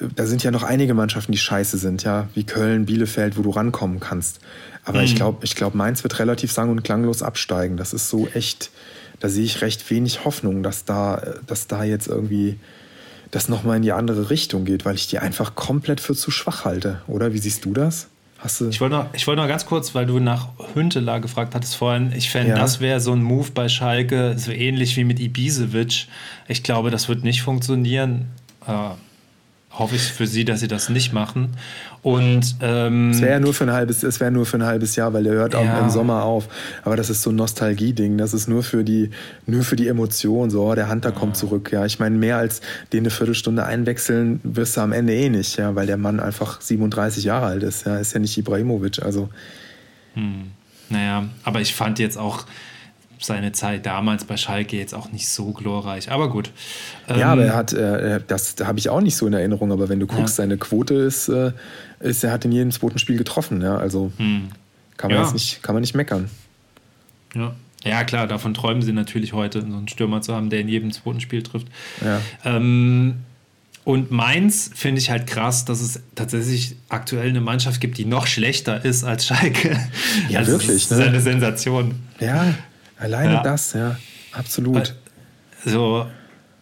[0.00, 3.42] äh, da sind ja noch einige Mannschaften, die scheiße sind, ja, wie Köln, Bielefeld, wo
[3.42, 4.40] du rankommen kannst.
[4.84, 5.04] Aber mhm.
[5.04, 7.76] ich glaube, ich glaube, Mainz wird relativ sang- und klanglos absteigen.
[7.76, 8.70] Das ist so echt,
[9.20, 12.58] da sehe ich recht wenig Hoffnung, dass da, äh, dass da jetzt irgendwie
[13.32, 16.64] das nochmal in die andere Richtung geht, weil ich die einfach komplett für zu schwach
[16.64, 17.00] halte.
[17.08, 18.08] Oder wie siehst du das?
[18.38, 21.76] Hast du ich wollte noch, wollt noch ganz kurz, weil du nach Hünteler gefragt hattest
[21.76, 22.12] vorhin.
[22.14, 22.56] Ich fände, ja.
[22.56, 26.08] das wäre so ein Move bei Schalke, so ähnlich wie mit Ibisevic.
[26.46, 28.26] Ich glaube, das wird nicht funktionieren.
[28.66, 28.90] Äh,
[29.78, 31.56] hoffe ich für sie, dass sie das nicht machen.
[32.02, 34.96] Und ähm, es wäre ja nur für ein halbes, es wäre nur für ein halbes
[34.96, 36.48] Jahr, weil der hört auch im Sommer auf.
[36.84, 38.18] Aber das ist so ein Nostalgie-Ding.
[38.18, 39.10] Das ist nur für die,
[39.46, 40.50] nur für die Emotion.
[40.50, 41.14] So, oh, der Hunter ja.
[41.14, 41.70] kommt zurück.
[41.72, 42.60] Ja, ich meine, mehr als
[42.92, 46.60] den eine Viertelstunde einwechseln wirst du am Ende eh nicht, ja, weil der Mann einfach
[46.60, 47.86] 37 Jahre alt ist.
[47.86, 49.02] Ja, ist ja nicht Ibrahimovic.
[49.02, 49.28] Also.
[50.14, 50.50] Hm.
[50.88, 52.44] Naja, aber ich fand jetzt auch
[53.24, 56.10] seine Zeit damals bei Schalke jetzt auch nicht so glorreich.
[56.10, 56.50] Aber gut.
[57.08, 59.88] Ähm, ja, aber er hat, äh, das habe ich auch nicht so in Erinnerung, aber
[59.88, 60.44] wenn du guckst, ja.
[60.44, 61.52] seine Quote ist, äh,
[62.00, 63.62] ist, er hat in jedem zweiten Spiel getroffen.
[63.62, 63.76] Ja?
[63.76, 64.48] Also hm.
[64.96, 65.24] kann, man ja.
[65.24, 66.30] jetzt nicht, kann man nicht meckern.
[67.34, 67.54] Ja.
[67.84, 70.92] Ja, klar, davon träumen sie natürlich heute, so einen Stürmer zu haben, der in jedem
[70.92, 71.66] zweiten Spiel trifft.
[72.04, 72.20] Ja.
[72.44, 73.16] Ähm,
[73.84, 78.28] und Mainz finde ich halt krass, dass es tatsächlich aktuell eine Mannschaft gibt, die noch
[78.28, 79.76] schlechter ist als Schalke.
[80.28, 80.88] Ja, also wirklich.
[80.88, 81.06] Das ist ne?
[81.06, 81.96] eine Sensation.
[82.20, 82.54] Ja,
[83.02, 83.42] alleine ja.
[83.42, 83.96] das, ja,
[84.32, 84.94] absolut.
[85.64, 86.06] So,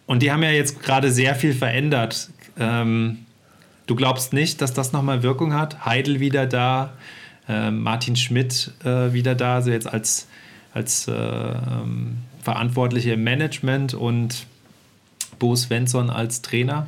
[0.05, 2.29] und die haben ja jetzt gerade sehr viel verändert.
[2.59, 3.25] Ähm,
[3.87, 5.85] du glaubst nicht, dass das nochmal Wirkung hat?
[5.85, 6.93] Heidel wieder da,
[7.47, 10.27] äh, Martin Schmidt äh, wieder da, also jetzt als,
[10.73, 14.45] als äh, ähm, Verantwortliche im Management und
[15.39, 16.87] Bo Svensson als Trainer.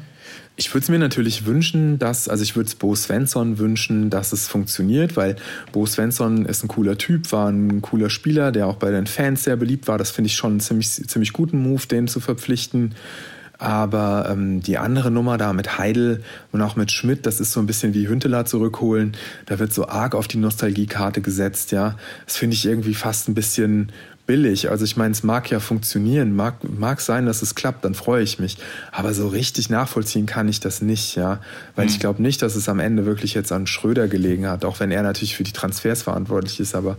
[0.56, 4.34] Ich würde es mir natürlich wünschen, dass, also ich würde es Bo Svensson wünschen, dass
[4.34, 5.36] es funktioniert, weil
[5.72, 9.44] Bo Svensson ist ein cooler Typ, war ein cooler Spieler, der auch bei den Fans
[9.44, 9.98] sehr beliebt war.
[9.98, 12.94] Das finde ich schon einen ziemlich, ziemlich guten Move, den zu verpflichten.
[13.58, 17.60] Aber ähm, die andere Nummer da mit Heidel und auch mit Schmidt, das ist so
[17.60, 19.16] ein bisschen wie Hünteler zurückholen.
[19.46, 21.98] Da wird so arg auf die Nostalgiekarte gesetzt, ja.
[22.26, 23.92] Das finde ich irgendwie fast ein bisschen
[24.26, 24.70] billig.
[24.70, 28.24] Also ich meine, es mag ja funktionieren, mag, mag sein, dass es klappt, dann freue
[28.24, 28.58] ich mich.
[28.92, 31.42] Aber so richtig nachvollziehen kann ich das nicht, ja.
[31.76, 31.92] Weil mhm.
[31.92, 34.92] ich glaube nicht, dass es am Ende wirklich jetzt an Schröder gelegen hat, auch wenn
[34.92, 36.98] er natürlich für die Transfers verantwortlich ist, aber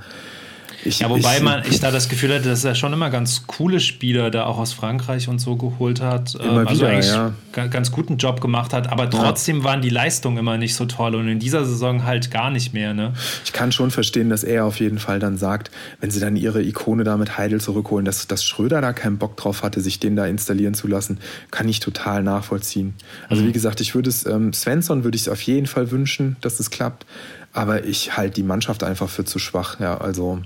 [0.84, 3.46] ich, ja, wobei ich, man ich da das Gefühl hatte, dass er schon immer ganz
[3.46, 6.34] coole Spieler da auch aus Frankreich und so geholt hat.
[6.34, 7.10] Immer ähm, also wieder, eigentlich
[7.54, 7.66] ja.
[7.68, 9.64] ganz guten Job gemacht hat, aber trotzdem ja.
[9.64, 12.94] waren die Leistungen immer nicht so toll und in dieser Saison halt gar nicht mehr.
[12.94, 13.12] Ne?
[13.44, 15.70] Ich kann schon verstehen, dass er auf jeden Fall dann sagt,
[16.00, 19.36] wenn sie dann ihre Ikone da mit Heidel zurückholen, dass, dass Schröder da keinen Bock
[19.36, 21.18] drauf hatte, sich den da installieren zu lassen,
[21.50, 22.94] kann ich total nachvollziehen.
[23.28, 23.48] Also mhm.
[23.48, 26.60] wie gesagt, ich würde es, ähm, Svensson würde ich es auf jeden Fall wünschen, dass
[26.60, 27.06] es klappt,
[27.52, 29.80] aber ich halte die Mannschaft einfach für zu schwach.
[29.80, 30.40] Ja, also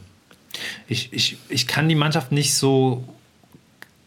[0.88, 3.04] ich, ich, ich kann die Mannschaft nicht so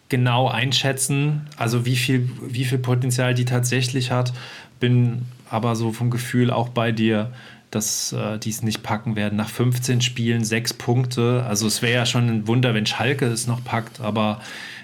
[0.10, 4.34] genau einschätzen, also wie viel, wie viel Potenzial die tatsächlich hat,
[4.80, 7.32] bin aber so vom Gefühl auch bei dir,
[7.72, 9.38] dass äh, die es nicht packen werden.
[9.38, 11.45] Nach 15 Spielen sechs Punkte.
[11.47, 14.41] Also es wäre ja schon ein Wunder, wenn Schalke es noch packt, aber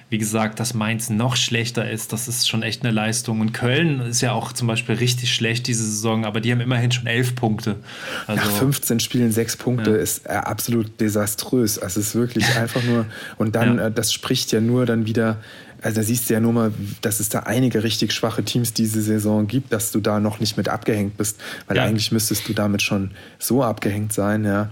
[0.10, 3.42] wie gesagt, dass Mainz noch schlechter ist, das ist schon echt eine Leistung.
[3.42, 6.92] Und Köln ist ja auch zum Beispiel richtig schlecht diese Saison, aber die haben immerhin
[6.92, 7.76] schon elf Punkte.
[8.26, 9.98] Also, Nach 15 Spielen sechs Punkte ja.
[9.98, 11.78] ist äh, absolut desaströs.
[11.78, 13.06] Also es ist wirklich einfach nur,
[13.38, 13.88] und dann, ja.
[13.88, 15.42] äh, das spricht ja nur dann wieder,
[15.82, 19.02] also da siehst du ja nur mal, dass es da einige richtig schwache Teams diese
[19.02, 21.38] Saison gibt, dass du da noch nicht mit abgehängt bist,
[21.68, 21.84] weil ja.
[21.84, 24.70] eigentlich müsstest du damit schon so abgehängt sein, ja.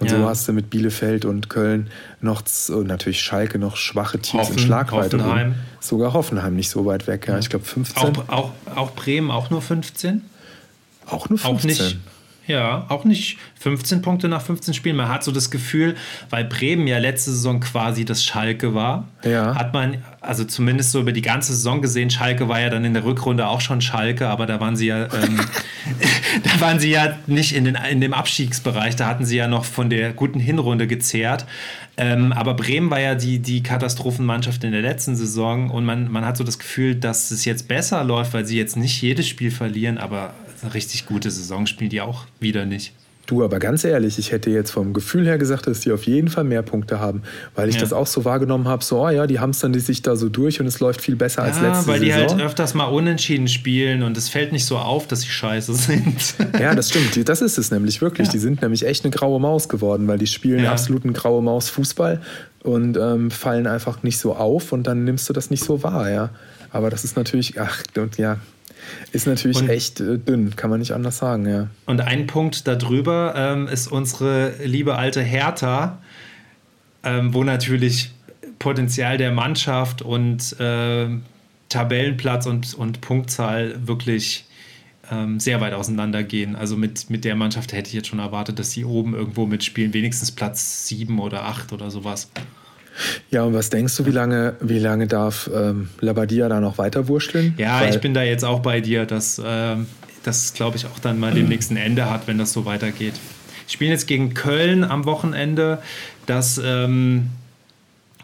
[0.00, 0.16] Und ja.
[0.16, 1.90] so hast du mit Bielefeld und Köln
[2.20, 5.18] noch, und natürlich Schalke noch schwache Teams Hoffen, in Schlagweite.
[5.18, 5.54] Hoffenheim.
[5.80, 7.38] Sogar Hoffenheim nicht so weit weg, ja.
[7.38, 8.16] Ich glaube 15.
[8.16, 10.22] Auch, auch, auch Bremen auch nur 15?
[11.06, 11.50] Auch nur 15.
[11.56, 11.96] Auch nicht,
[12.48, 14.96] ja, auch nicht 15 Punkte nach 15 Spielen.
[14.96, 15.94] Man hat so das Gefühl,
[16.30, 19.54] weil Bremen ja letzte Saison quasi das Schalke war, ja.
[19.54, 22.94] hat man, also zumindest so über die ganze Saison gesehen, Schalke war ja dann in
[22.94, 25.40] der Rückrunde auch schon Schalke, aber da waren sie ja, ähm,
[26.42, 29.64] da waren sie ja nicht in, den, in dem Abstiegsbereich, da hatten sie ja noch
[29.64, 31.46] von der guten Hinrunde gezehrt.
[31.96, 36.24] Ähm, aber Bremen war ja die, die Katastrophenmannschaft in der letzten Saison und man, man
[36.24, 39.50] hat so das Gefühl, dass es jetzt besser läuft, weil sie jetzt nicht jedes Spiel
[39.50, 40.32] verlieren, aber
[40.62, 42.92] eine richtig gute Saison spielen die auch wieder nicht.
[43.28, 46.28] Du, aber ganz ehrlich, ich hätte jetzt vom Gefühl her gesagt, dass die auf jeden
[46.28, 47.22] Fall mehr Punkte haben,
[47.54, 47.82] weil ich ja.
[47.82, 50.62] das auch so wahrgenommen habe, so, oh ja, die hamstern die sich da so durch
[50.62, 52.20] und es läuft viel besser ja, als letzte weil Saison.
[52.20, 55.28] weil die halt öfters mal unentschieden spielen und es fällt nicht so auf, dass sie
[55.28, 56.36] scheiße sind.
[56.58, 58.28] Ja, das stimmt, das ist es nämlich wirklich.
[58.28, 58.32] Ja.
[58.32, 60.72] Die sind nämlich echt eine graue Maus geworden, weil die spielen ja.
[60.72, 62.22] absolut einen graue Maus Fußball
[62.62, 66.10] und ähm, fallen einfach nicht so auf und dann nimmst du das nicht so wahr,
[66.10, 66.30] ja.
[66.70, 68.38] Aber das ist natürlich, ach, und ja,
[69.12, 71.68] ist natürlich und, echt äh, dünn, kann man nicht anders sagen, ja.
[71.86, 75.98] Und ein Punkt darüber ähm, ist unsere liebe alte Hertha,
[77.04, 78.12] ähm, wo natürlich
[78.58, 81.08] Potenzial der Mannschaft und äh,
[81.68, 84.46] Tabellenplatz und, und Punktzahl wirklich
[85.10, 86.56] ähm, sehr weit auseinandergehen.
[86.56, 89.94] Also mit, mit der Mannschaft hätte ich jetzt schon erwartet, dass sie oben irgendwo mitspielen,
[89.94, 92.30] wenigstens Platz sieben oder acht oder sowas.
[93.30, 97.08] Ja, und was denkst du, wie lange, wie lange darf ähm, Labadia da noch weiter
[97.08, 97.54] wursteln?
[97.56, 99.86] Ja, Weil ich bin da jetzt auch bei dir, dass ähm,
[100.22, 103.14] das, glaube ich, auch dann mal dem nächsten Ende hat, wenn das so weitergeht.
[103.66, 105.78] Ich spiele jetzt gegen Köln am Wochenende.
[106.26, 107.30] Das ähm,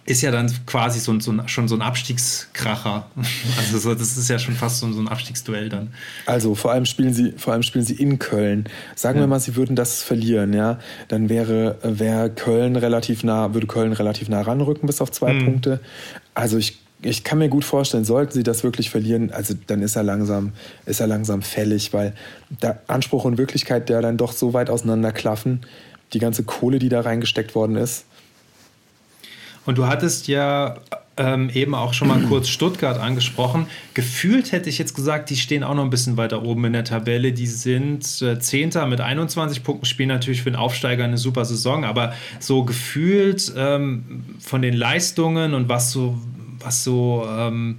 [0.06, 3.06] ist ja dann quasi so, so schon so ein Abstiegskracher.
[3.58, 5.92] Also so, das ist ja schon fast so, so, ein Abstiegsduell dann.
[6.26, 8.68] Also vor allem spielen sie, vor allem spielen sie in Köln.
[8.94, 9.24] Sagen ja.
[9.24, 10.78] wir mal, sie würden das verlieren, ja,
[11.08, 15.44] dann wäre, wäre Köln relativ nah, würde Köln relativ nah ranrücken bis auf zwei mhm.
[15.44, 15.80] Punkte.
[16.34, 19.94] Also ich ich kann mir gut vorstellen, sollten sie das wirklich verlieren, also dann ist
[19.94, 20.52] er langsam,
[20.86, 22.14] ist er langsam fällig, weil
[22.62, 25.66] der Anspruch und Wirklichkeit der dann doch so weit auseinanderklaffen,
[26.14, 28.06] die ganze Kohle, die da reingesteckt worden ist,
[29.66, 30.76] Und du hattest ja
[31.16, 33.66] ähm, eben auch schon mal kurz Stuttgart angesprochen.
[33.94, 36.84] Gefühlt hätte ich jetzt gesagt, die stehen auch noch ein bisschen weiter oben in der
[36.84, 37.32] Tabelle.
[37.32, 41.84] Die sind äh, Zehnter mit 21 Punkten, spielen natürlich für den Aufsteiger eine super Saison,
[41.84, 46.18] aber so gefühlt ähm, von den Leistungen und was so,
[46.58, 47.78] was so, ähm,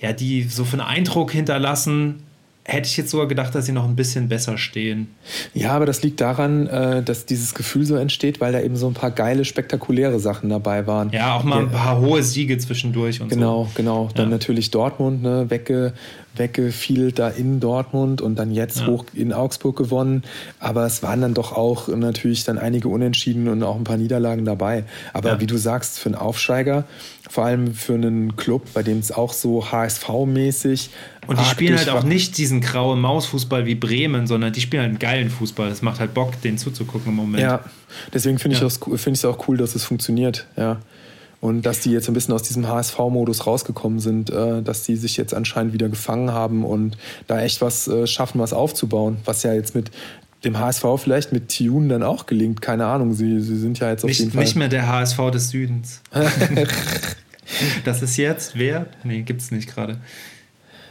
[0.00, 2.23] ja, die so für einen Eindruck hinterlassen,
[2.64, 5.08] hätte ich jetzt sogar gedacht, dass sie noch ein bisschen besser stehen.
[5.52, 8.86] Ja, aber das liegt daran, äh, dass dieses Gefühl so entsteht, weil da eben so
[8.86, 11.10] ein paar geile, spektakuläre Sachen dabei waren.
[11.10, 13.70] Ja, auch mal ein paar hohe Siege zwischendurch und genau, so.
[13.74, 14.10] Genau, genau.
[14.14, 14.36] Dann ja.
[14.36, 15.92] natürlich Dortmund, ne, wegge,
[16.36, 18.86] weggefielt da in Dortmund und dann jetzt ja.
[18.86, 20.22] hoch in Augsburg gewonnen.
[20.58, 24.44] Aber es waren dann doch auch natürlich dann einige Unentschieden und auch ein paar Niederlagen
[24.44, 24.84] dabei.
[25.12, 25.40] Aber ja.
[25.40, 26.84] wie du sagst, für einen Aufsteiger,
[27.28, 30.90] vor allem für einen Club, bei dem es auch so HSV-mäßig.
[31.26, 34.90] Und die spielen halt auch nicht diesen grauen Mausfußball wie Bremen, sondern die spielen halt
[34.90, 35.68] einen geilen Fußball.
[35.68, 37.42] Das macht halt Bock, den zuzugucken im Moment.
[37.42, 37.60] Ja,
[38.12, 38.66] deswegen finde ja.
[38.66, 40.46] ich es find auch cool, dass es funktioniert.
[40.56, 40.80] Ja.
[41.44, 45.18] Und dass die jetzt ein bisschen aus diesem HSV-Modus rausgekommen sind, äh, dass die sich
[45.18, 49.52] jetzt anscheinend wieder gefangen haben und da echt was äh, schaffen, was aufzubauen, was ja
[49.52, 49.90] jetzt mit
[50.44, 52.62] dem HSV vielleicht mit Tune dann auch gelingt.
[52.62, 54.42] Keine Ahnung, sie, sie sind ja jetzt auf nicht, jeden Fall.
[54.42, 56.00] Nicht mehr der HSV des Südens.
[57.84, 58.86] das ist jetzt wer?
[59.02, 59.98] Nee, gibt's nicht gerade.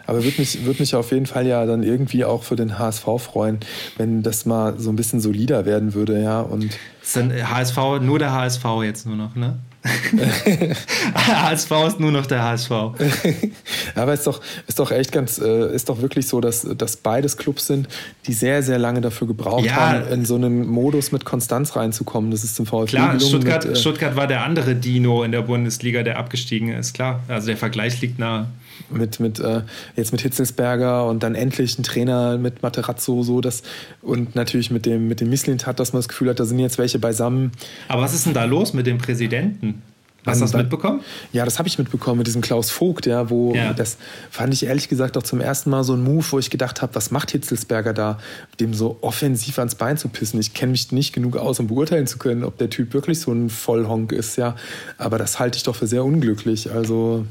[0.06, 3.06] Aber würde mich, würd mich auf jeden Fall ja dann irgendwie auch für den HSV
[3.18, 3.58] freuen,
[3.98, 6.42] wenn das mal so ein bisschen solider werden würde, ja.
[6.42, 9.58] Und ist dann HSV, nur der HSV jetzt nur noch, ne?
[11.16, 12.72] HSV ist nur noch der HSV.
[13.96, 17.38] Aber ist doch, ist doch echt ganz, äh, ist doch wirklich so, dass, dass beides
[17.38, 17.88] Clubs sind,
[18.26, 22.32] die sehr, sehr lange dafür gebraucht ja, haben, in so einen Modus mit Konstanz reinzukommen.
[22.32, 25.42] Das ist zum VfB Klar, Stuttgart, mit, äh, Stuttgart war der andere Dino in der
[25.42, 27.22] Bundesliga, der abgestiegen ist, klar.
[27.28, 28.48] Also der Vergleich liegt nahe
[28.90, 29.62] mit, mit äh,
[29.96, 33.64] jetzt mit Hitzelsberger und dann endlich ein Trainer mit Materazzo so das
[34.02, 36.78] und natürlich mit dem mit dem Misslintat, dass man das Gefühl hat, da sind jetzt
[36.78, 37.52] welche beisammen.
[37.88, 39.82] Aber was ist denn da los mit dem Präsidenten?
[40.26, 41.02] Hast du das mitbekommen?
[41.34, 43.74] Ja, das habe ich mitbekommen mit diesem Klaus Vogt, ja, wo ja.
[43.74, 43.98] das
[44.30, 46.96] fand ich ehrlich gesagt auch zum ersten Mal so ein Move, wo ich gedacht habe,
[46.96, 48.20] was macht Hitzelsberger da,
[48.60, 50.40] dem so offensiv ans Bein zu pissen.
[50.40, 53.32] Ich kenne mich nicht genug aus, um beurteilen zu können, ob der Typ wirklich so
[53.32, 54.56] ein Vollhonk ist, ja.
[54.98, 56.72] Aber das halte ich doch für sehr unglücklich.
[56.72, 57.26] Also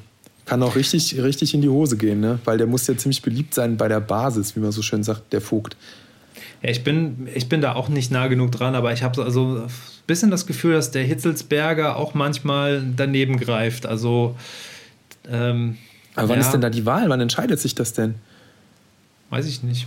[0.44, 2.38] kann auch richtig, richtig in die Hose gehen, ne?
[2.44, 5.32] weil der muss ja ziemlich beliebt sein bei der Basis, wie man so schön sagt,
[5.32, 5.76] der Vogt.
[6.62, 9.62] Ja, ich bin, ich bin da auch nicht nah genug dran, aber ich habe also
[9.64, 9.70] ein
[10.06, 13.86] bisschen das Gefühl, dass der Hitzelsberger auch manchmal daneben greift.
[13.86, 14.36] Also,
[15.28, 15.78] ähm,
[16.14, 16.44] aber wann ja.
[16.44, 17.08] ist denn da die Wahl?
[17.08, 18.14] Wann entscheidet sich das denn?
[19.30, 19.86] Weiß ich nicht.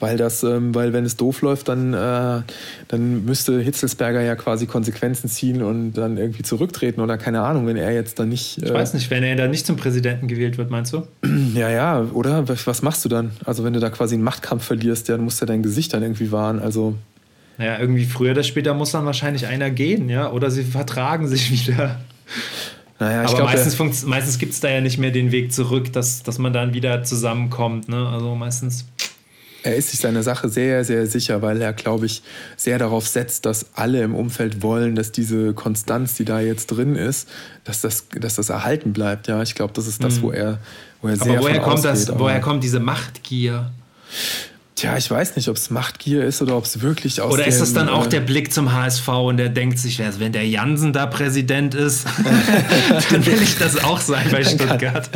[0.00, 2.40] Weil das, ähm, weil wenn es doof läuft, dann, äh,
[2.88, 7.76] dann müsste Hitzelsberger ja quasi Konsequenzen ziehen und dann irgendwie zurücktreten oder keine Ahnung, wenn
[7.76, 8.62] er jetzt dann nicht.
[8.62, 11.06] Äh ich weiß nicht, wenn er dann nicht zum Präsidenten gewählt wird, meinst du?
[11.54, 12.48] Ja, ja, oder?
[12.48, 13.32] Was machst du dann?
[13.44, 16.02] Also wenn du da quasi einen Machtkampf verlierst, ja, dann musst du dein Gesicht dann
[16.02, 16.60] irgendwie wahren.
[16.60, 16.94] Also.
[17.58, 20.30] Naja, irgendwie früher oder später muss dann wahrscheinlich einer gehen, ja?
[20.30, 21.98] Oder sie vertragen sich wieder.
[23.00, 26.22] Naja, Aber glaub, meistens, meistens gibt es da ja nicht mehr den Weg zurück, dass,
[26.22, 27.88] dass man dann wieder zusammenkommt.
[27.88, 28.06] Ne?
[28.06, 28.86] Also meistens
[29.62, 32.22] er ist sich seiner Sache sehr, sehr sicher, weil er, glaube ich,
[32.56, 36.96] sehr darauf setzt, dass alle im Umfeld wollen, dass diese Konstanz, die da jetzt drin
[36.96, 37.28] ist,
[37.64, 39.28] dass das, dass das erhalten bleibt.
[39.28, 40.22] Ja, ich glaube, das ist das, mhm.
[40.22, 40.58] wo er,
[41.02, 42.18] wo er sehr Aber woher kommt ausgeht, das?
[42.18, 43.70] Woher kommt diese Machtgier?
[44.80, 47.60] Tja, ich weiß nicht, ob es Machtgier ist oder ob es wirklich aus Oder ist
[47.60, 50.94] es dann auch äh, der Blick zum HSV und der denkt sich, wenn der Jansen
[50.94, 52.06] da Präsident ist,
[53.10, 55.10] dann will ich das auch sein bei Stuttgart.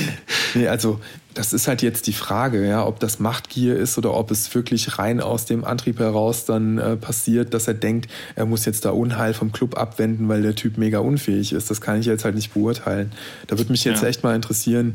[0.54, 1.00] nee, also
[1.34, 4.98] das ist halt jetzt die Frage, ja, ob das Machtgier ist oder ob es wirklich
[4.98, 8.90] rein aus dem Antrieb heraus dann äh, passiert, dass er denkt, er muss jetzt da
[8.90, 11.70] Unheil vom Club abwenden, weil der Typ mega unfähig ist.
[11.70, 13.12] Das kann ich jetzt halt nicht beurteilen.
[13.48, 14.08] Da würde mich jetzt ja.
[14.08, 14.94] echt mal interessieren,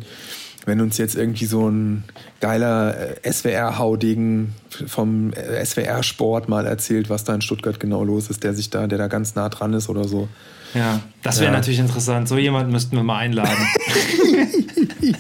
[0.66, 2.04] wenn uns jetzt irgendwie so ein
[2.40, 4.54] geiler äh, SWR-Haudegen
[4.88, 8.88] vom äh, SWR-Sport mal erzählt, was da in Stuttgart genau los ist, der sich da,
[8.88, 10.28] der da ganz nah dran ist oder so.
[10.74, 11.58] Ja, das wäre ja.
[11.58, 12.28] natürlich interessant.
[12.28, 13.56] So jemanden müssten wir mal einladen.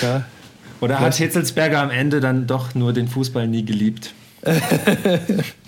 [0.00, 0.24] Tja.
[0.80, 4.14] Oder hat Hitzelsberger am Ende dann doch nur den Fußball nie geliebt?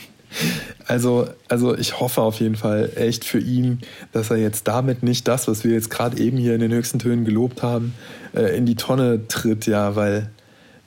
[0.87, 3.81] Also, also ich hoffe auf jeden Fall echt für ihn,
[4.13, 6.99] dass er jetzt damit nicht das, was wir jetzt gerade eben hier in den höchsten
[6.99, 7.95] Tönen gelobt haben,
[8.35, 10.31] äh, in die Tonne tritt, ja, weil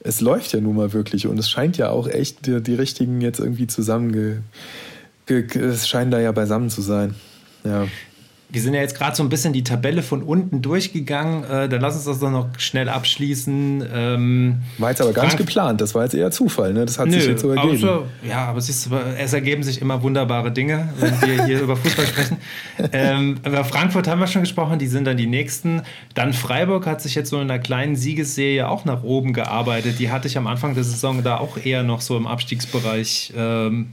[0.00, 3.20] es läuft ja nun mal wirklich und es scheint ja auch echt die, die richtigen
[3.20, 4.44] jetzt irgendwie zusammen,
[5.26, 7.14] es scheint da ja beisammen zu sein.
[7.64, 7.86] Ja.
[8.48, 11.44] Wir sind ja jetzt gerade so ein bisschen die Tabelle von unten durchgegangen.
[11.44, 13.84] Äh, dann lass uns das doch noch schnell abschließen.
[13.92, 16.84] Ähm, war jetzt aber gar Frank nicht geplant, das war jetzt eher Zufall, ne?
[16.84, 17.78] Das hat Nö, sich jetzt so ergeben.
[17.78, 18.88] So, ja, aber es, ist,
[19.18, 22.36] es ergeben sich immer wunderbare Dinge, wenn wir hier über Fußball sprechen.
[22.92, 25.82] Ähm, über Frankfurt haben wir schon gesprochen, die sind dann die nächsten.
[26.14, 29.98] Dann Freiburg hat sich jetzt so in einer kleinen Siegesserie auch nach oben gearbeitet.
[29.98, 33.88] Die hatte ich am Anfang der Saison da auch eher noch so im Abstiegsbereich ähm,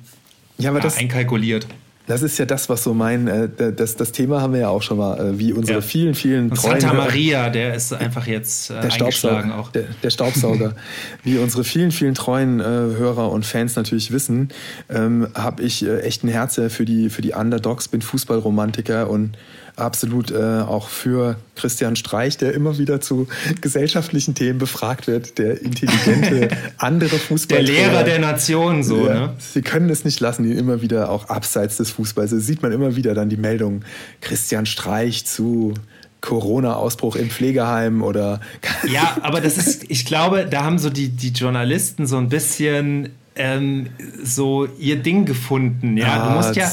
[0.57, 1.67] ja, aber ja, das, einkalkuliert.
[2.07, 4.81] Das ist ja das, was so mein, äh, das, das Thema haben wir ja auch
[4.81, 5.81] schon mal, äh, wie unsere ja.
[5.81, 9.71] vielen, vielen Und treuen Santa Maria, der ist einfach jetzt äh, der Staubsauger, auch.
[9.71, 10.73] Der, der Staubsauger.
[11.23, 14.49] wie unsere vielen, vielen treuen äh, Hörer und Fans natürlich wissen,
[14.89, 19.37] ähm, habe ich äh, echt ein Herz für die, für die Underdogs, bin Fußballromantiker und
[19.75, 23.27] absolut äh, auch für Christian Streich, der immer wieder zu
[23.61, 27.63] gesellschaftlichen Themen befragt wird, der intelligente andere Fußballer.
[27.63, 29.07] Der Lehrer der Nation, so.
[29.07, 29.33] Ja, ne?
[29.39, 32.31] Sie können es nicht lassen, ihn immer wieder auch abseits des Fußballs.
[32.31, 33.83] Da sieht man immer wieder dann die Meldung,
[34.21, 35.73] Christian Streich zu
[36.21, 38.39] Corona-Ausbruch im Pflegeheim oder.
[38.87, 43.09] Ja, aber das ist, ich glaube, da haben so die, die Journalisten so ein bisschen
[43.35, 43.87] ähm,
[44.23, 45.97] so ihr Ding gefunden.
[45.97, 46.71] Ja, ah, du musst ja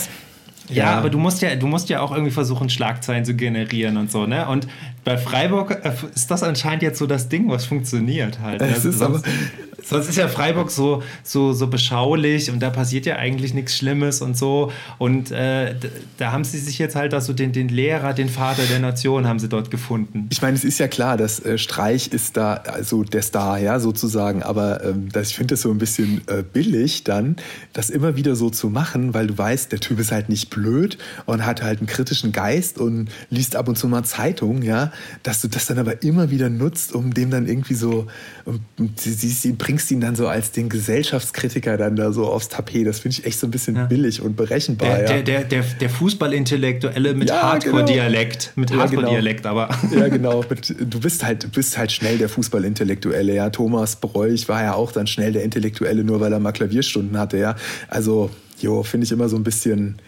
[0.69, 3.97] ja, ja, aber du musst ja, du musst ja auch irgendwie versuchen, Schlagzeilen zu generieren
[3.97, 4.49] und so, ne?
[4.49, 4.67] Und
[5.09, 8.61] bei Freiburg äh, ist das anscheinend jetzt so das Ding, was funktioniert halt.
[8.61, 8.69] Ne?
[8.69, 9.35] Es ist sonst, aber,
[9.83, 14.21] sonst ist ja Freiburg so, so, so beschaulich und da passiert ja eigentlich nichts Schlimmes
[14.21, 14.71] und so.
[14.99, 15.75] Und äh,
[16.19, 19.39] da haben sie sich jetzt halt also den, den Lehrer, den Vater der Nation haben
[19.39, 20.29] sie dort gefunden.
[20.31, 23.81] Ich meine, es ist ja klar, dass äh, Streich ist da, also der Star, ja,
[23.81, 24.43] sozusagen.
[24.43, 27.37] Aber ähm, das, ich finde das so ein bisschen äh, billig dann,
[27.73, 30.99] das immer wieder so zu machen, weil du weißt, der Typ ist halt nicht blöd
[31.25, 34.93] und hat halt einen kritischen Geist und liest ab und zu mal Zeitung, ja,
[35.23, 38.07] dass du das dann aber immer wieder nutzt, um dem dann irgendwie so,
[38.77, 42.87] ihn, bringst ihn dann so als den Gesellschaftskritiker dann da so aufs Tapet.
[42.87, 43.87] Das finde ich echt so ein bisschen ja.
[43.87, 44.99] billig und berechenbar.
[44.99, 45.23] Der, ja.
[45.23, 48.53] der, der, der Fußballintellektuelle mit ja, Hardcore-Dialekt.
[48.59, 48.61] Genau.
[48.61, 49.61] Mit Hardcore-Dialekt, genau.
[49.61, 49.79] aber.
[49.95, 50.43] Ja, genau.
[50.43, 53.51] du bist halt, bist halt schnell der Fußballintellektuelle, ja.
[53.51, 57.39] Thomas Bräuch war ja auch dann schnell der Intellektuelle, nur weil er mal Klavierstunden hatte,
[57.39, 57.57] ja.
[57.89, 58.31] Also,
[58.61, 59.99] jo, finde ich immer so ein bisschen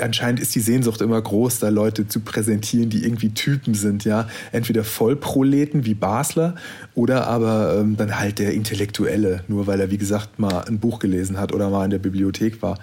[0.00, 4.28] anscheinend ist die Sehnsucht immer groß, da Leute zu präsentieren, die irgendwie Typen sind, ja.
[4.52, 6.54] Entweder Vollproleten wie Basler
[6.94, 10.98] oder aber ähm, dann halt der Intellektuelle, nur weil er, wie gesagt, mal ein Buch
[10.98, 12.78] gelesen hat oder mal in der Bibliothek war.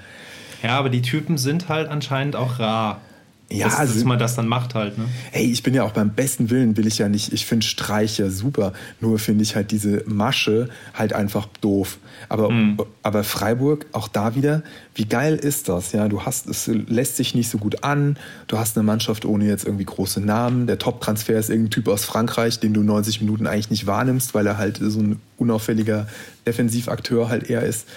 [0.64, 3.02] Ja, aber die Typen sind halt anscheinend auch rar.
[3.50, 4.98] Ja, dass, also, dass man das dann macht halt.
[4.98, 5.06] Ne?
[5.32, 8.18] Hey, ich bin ja auch beim besten Willen will ich ja nicht, ich finde Streich
[8.18, 11.98] ja super, nur finde ich halt diese Masche halt einfach doof.
[12.28, 12.78] Aber, mhm.
[13.04, 14.64] aber Freiburg, auch da wieder,
[14.96, 15.94] wie geil ist das?
[15.94, 18.18] Ja, du hast, es lässt sich nicht so gut an,
[18.48, 22.04] du hast eine Mannschaft ohne jetzt irgendwie große Namen, der Top-Transfer ist irgendein Typ aus
[22.04, 26.08] Frankreich, den du 90 Minuten eigentlich nicht wahrnimmst, weil er halt so ein unauffälliger
[26.46, 27.88] Defensivakteur halt eher ist.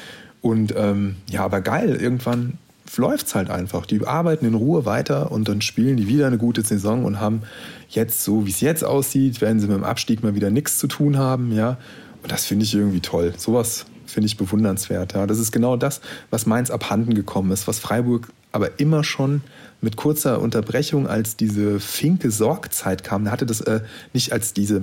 [0.42, 2.58] Und ähm, ja, aber geil, irgendwann
[2.96, 3.86] läuft es halt einfach.
[3.86, 7.42] Die arbeiten in Ruhe weiter und dann spielen die wieder eine gute Saison und haben
[7.88, 10.86] jetzt, so wie es jetzt aussieht, werden sie mit dem Abstieg mal wieder nichts zu
[10.86, 11.78] tun haben, ja.
[12.22, 13.32] Und das finde ich irgendwie toll.
[13.36, 15.14] Sowas finde ich bewundernswert.
[15.14, 15.26] Ja.
[15.26, 19.42] Das ist genau das, was Mainz abhanden gekommen ist, was Freiburg aber immer schon
[19.80, 23.80] mit kurzer Unterbrechung, als diese Finke-Sorgzeit kam, da hatte das äh,
[24.12, 24.82] nicht als diese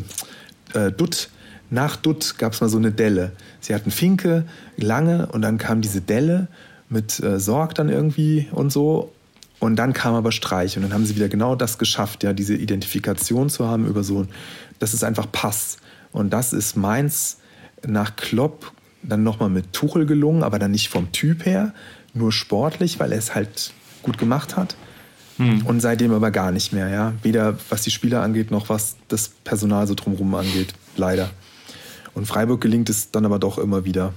[0.73, 1.29] äh, Dutt,
[1.69, 3.33] nach Dutt gab es mal so eine Delle.
[3.59, 4.45] Sie hatten Finke
[4.77, 6.47] lange und dann kam diese Delle
[6.89, 9.13] mit äh, Sorg dann irgendwie und so.
[9.59, 12.53] Und dann kam aber Streich und dann haben sie wieder genau das geschafft, ja, diese
[12.55, 14.27] Identifikation zu haben über so,
[14.79, 15.79] dass es einfach passt.
[16.11, 17.39] Und das ist meins
[17.85, 18.71] nach Klopp
[19.03, 21.73] dann nochmal mit Tuchel gelungen, aber dann nicht vom Typ her,
[22.13, 23.73] nur sportlich, weil er es halt
[24.03, 24.75] gut gemacht hat.
[25.37, 25.65] Hm.
[25.65, 27.13] Und seitdem aber gar nicht mehr, ja.
[27.21, 31.29] Weder was die Spieler angeht, noch was das Personal so drumherum angeht, leider.
[32.13, 34.13] Und Freiburg gelingt es dann aber doch immer wieder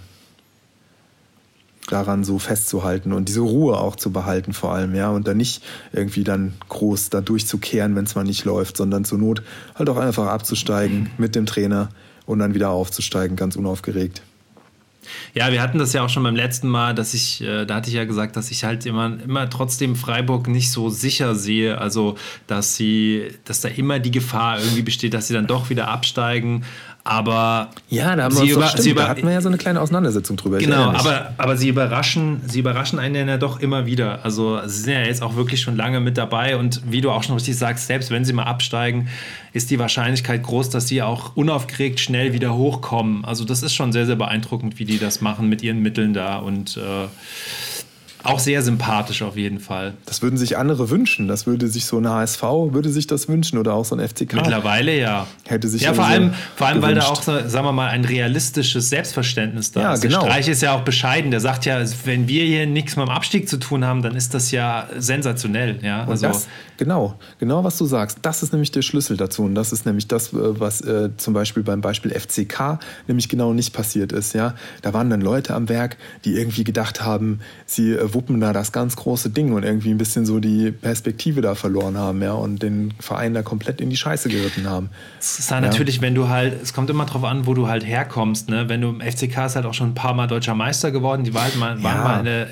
[1.93, 5.63] daran so festzuhalten und diese Ruhe auch zu behalten vor allem, ja, und dann nicht
[5.93, 9.43] irgendwie dann groß da durchzukehren, wenn es mal nicht läuft, sondern zur Not
[9.75, 11.89] halt auch einfach abzusteigen mit dem Trainer
[12.27, 14.23] und dann wieder aufzusteigen, ganz unaufgeregt.
[15.35, 17.89] Ja, wir hatten das ja auch schon beim letzten Mal, dass ich, äh, da hatte
[17.89, 21.79] ich ja gesagt, dass ich halt immer, immer trotzdem Freiburg nicht so sicher sehe.
[21.79, 22.17] Also,
[22.47, 26.65] dass sie, dass da immer die Gefahr irgendwie besteht, dass sie dann doch wieder absteigen.
[27.03, 29.81] Aber ja, da, haben wir über, stimmt, über, da hatten wir ja so eine kleine
[29.81, 30.59] Auseinandersetzung drüber.
[30.59, 34.25] Genau, aber, aber sie überraschen, sie überraschen einen ja doch immer wieder.
[34.25, 37.23] Also sie sind ja jetzt auch wirklich schon lange mit dabei und wie du auch
[37.23, 39.09] schon richtig sagst, selbst wenn sie mal absteigen,
[39.53, 43.25] ist die Wahrscheinlichkeit groß, dass sie auch unaufgeregt schnell wieder hochkommen.
[43.25, 46.37] Also das ist schon sehr, sehr beeindruckend, wie die das machen mit ihren Mitteln da
[46.37, 47.09] und äh,
[48.23, 49.95] auch sehr sympathisch auf jeden Fall.
[50.07, 51.29] Das würden sich andere wünschen.
[51.29, 54.35] Das würde sich so ein HSV würde sich das wünschen oder auch so ein FCK.
[54.35, 55.27] Mittlerweile ja.
[55.47, 58.91] Hätte sich ja vor allem, vor allem weil da auch sagen wir mal ein realistisches
[58.91, 60.03] Selbstverständnis da ja, ist.
[60.03, 60.21] Genau.
[60.21, 61.31] Der Streich ist ja auch bescheiden.
[61.31, 64.35] Der sagt ja, wenn wir hier nichts mit dem Abstieg zu tun haben, dann ist
[64.35, 65.79] das ja sensationell.
[65.83, 68.19] Ja, also das, genau, genau was du sagst.
[68.23, 71.35] Das ist nämlich der Schlüssel dazu und das ist nämlich das, äh, was äh, zum
[71.35, 74.35] Beispiel beim Beispiel FCK nämlich genau nicht passiert ist.
[74.35, 78.53] Ja, da waren dann Leute am Werk, die irgendwie gedacht haben, sie äh, wuppen da
[78.53, 82.33] das ganz große Ding und irgendwie ein bisschen so die Perspektive da verloren haben, ja,
[82.33, 84.91] und den Verein da komplett in die Scheiße geritten haben.
[85.19, 85.71] Es ist halt ja.
[85.71, 88.69] natürlich, wenn du halt, es kommt immer drauf an, wo du halt herkommst, ne?
[88.69, 91.35] Wenn du im FCK ist halt auch schon ein paar Mal deutscher Meister geworden, die
[91.35, 91.85] war halt mal, ja.
[91.85, 92.47] waren mal in der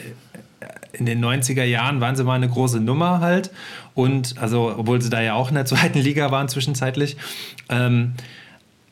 [0.92, 3.50] in den 90er Jahren waren sie mal eine große Nummer halt.
[3.94, 7.16] Und also, obwohl sie da ja auch in der zweiten Liga waren zwischenzeitlich.
[7.68, 8.14] Ähm,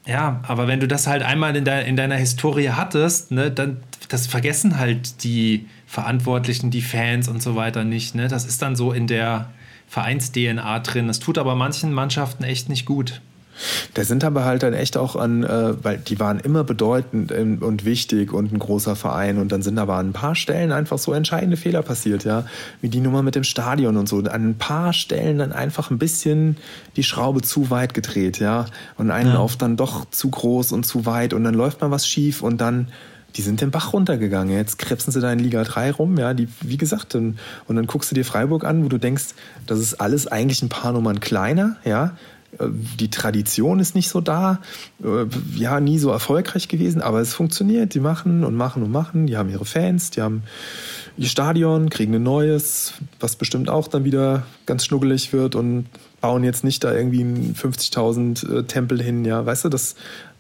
[0.07, 3.79] ja, aber wenn du das halt einmal in, de in deiner Historie hattest, ne, dann
[4.09, 8.15] das vergessen halt die Verantwortlichen, die Fans und so weiter nicht.
[8.15, 8.29] Ne?
[8.29, 9.51] Das ist dann so in der
[9.89, 11.07] Vereins-DNA drin.
[11.07, 13.21] Das tut aber manchen Mannschaften echt nicht gut.
[13.95, 17.85] Da sind aber halt dann echt auch an, äh, weil die waren immer bedeutend und
[17.85, 21.13] wichtig und ein großer Verein und dann sind aber an ein paar Stellen einfach so
[21.13, 22.45] entscheidende Fehler passiert, ja,
[22.81, 24.19] wie die Nummer mit dem Stadion und so.
[24.19, 26.59] An ein paar Stellen dann einfach ein bisschen
[26.97, 28.67] die Schraube zu weit gedreht, ja,
[28.99, 29.39] und einen ja.
[29.39, 32.61] auf dann doch zu groß und zu weit und dann läuft mal was schief und
[32.61, 32.89] dann
[33.37, 34.55] die sind den Bach runtergegangen.
[34.55, 37.87] Jetzt krebsen sie da in Liga 3 rum, ja, die, wie gesagt, und, und dann
[37.87, 39.35] guckst du dir Freiburg an, wo du denkst,
[39.67, 42.17] das ist alles eigentlich ein paar Nummern kleiner, ja,
[42.61, 44.61] die Tradition ist nicht so da,
[45.03, 45.27] äh,
[45.57, 47.95] ja, nie so erfolgreich gewesen, aber es funktioniert.
[47.95, 49.27] Die machen und machen und machen.
[49.27, 50.43] Die haben ihre Fans, die haben
[51.17, 55.87] ihr Stadion, kriegen ein neues, was bestimmt auch dann wieder ganz schnuggelig wird und
[56.21, 59.25] bauen jetzt nicht da irgendwie einen 50.000 äh, Tempel hin.
[59.25, 59.97] Ja, weißt du, das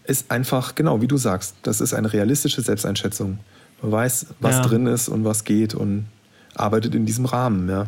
[0.06, 3.38] ist einfach, genau wie du sagst, das ist eine realistische Selbsteinschätzung.
[3.82, 4.62] Man weiß, was ja.
[4.62, 6.06] drin ist und was geht und
[6.54, 7.86] arbeitet in diesem Rahmen, ja.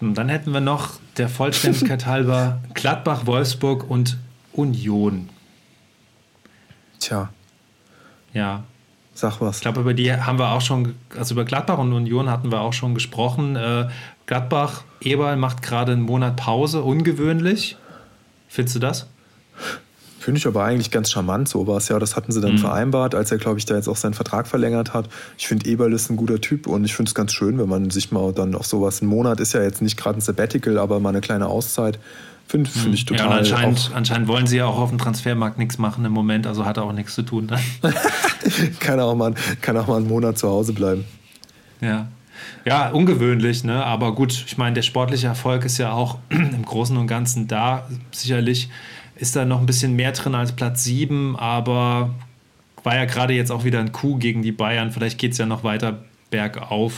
[0.00, 4.16] Und dann hätten wir noch der Vollständigkeit halber Gladbach, Wolfsburg und
[4.52, 5.28] Union.
[6.98, 7.30] Tja.
[8.32, 8.64] Ja.
[9.12, 9.56] Sag was.
[9.56, 12.60] Ich glaube, über die haben wir auch schon, also über Gladbach und Union hatten wir
[12.60, 13.56] auch schon gesprochen.
[13.56, 13.88] Äh,
[14.26, 17.76] Gladbach, Eberl macht gerade einen Monat Pause, ungewöhnlich.
[18.48, 19.06] Findest du das?
[20.30, 21.98] Finde ich aber eigentlich ganz charmant, so war es ja.
[21.98, 22.58] Das hatten sie dann mhm.
[22.58, 25.08] vereinbart, als er, glaube ich, da jetzt auch seinen Vertrag verlängert hat.
[25.36, 27.90] Ich finde, Eberl ist ein guter Typ und ich finde es ganz schön, wenn man
[27.90, 31.00] sich mal dann auf sowas, ein Monat ist ja jetzt nicht gerade ein Sabbatical, aber
[31.00, 31.98] mal eine kleine Auszeit,
[32.46, 32.94] finde find mhm.
[32.94, 33.26] ich total.
[33.26, 36.64] Ja, anscheinend, anscheinend wollen sie ja auch auf dem Transfermarkt nichts machen im Moment, also
[36.64, 37.48] hat er auch nichts zu tun.
[38.78, 41.06] Kann, auch mal, kann auch mal einen Monat zu Hause bleiben.
[41.80, 42.06] Ja.
[42.64, 43.84] Ja, ungewöhnlich, ne?
[43.84, 47.88] aber gut, ich meine, der sportliche Erfolg ist ja auch im Großen und Ganzen da,
[48.12, 48.70] sicherlich
[49.20, 52.10] ist da noch ein bisschen mehr drin als Platz 7, aber
[52.82, 54.90] war ja gerade jetzt auch wieder ein Coup gegen die Bayern.
[54.90, 55.98] Vielleicht geht es ja noch weiter
[56.30, 56.94] bergauf.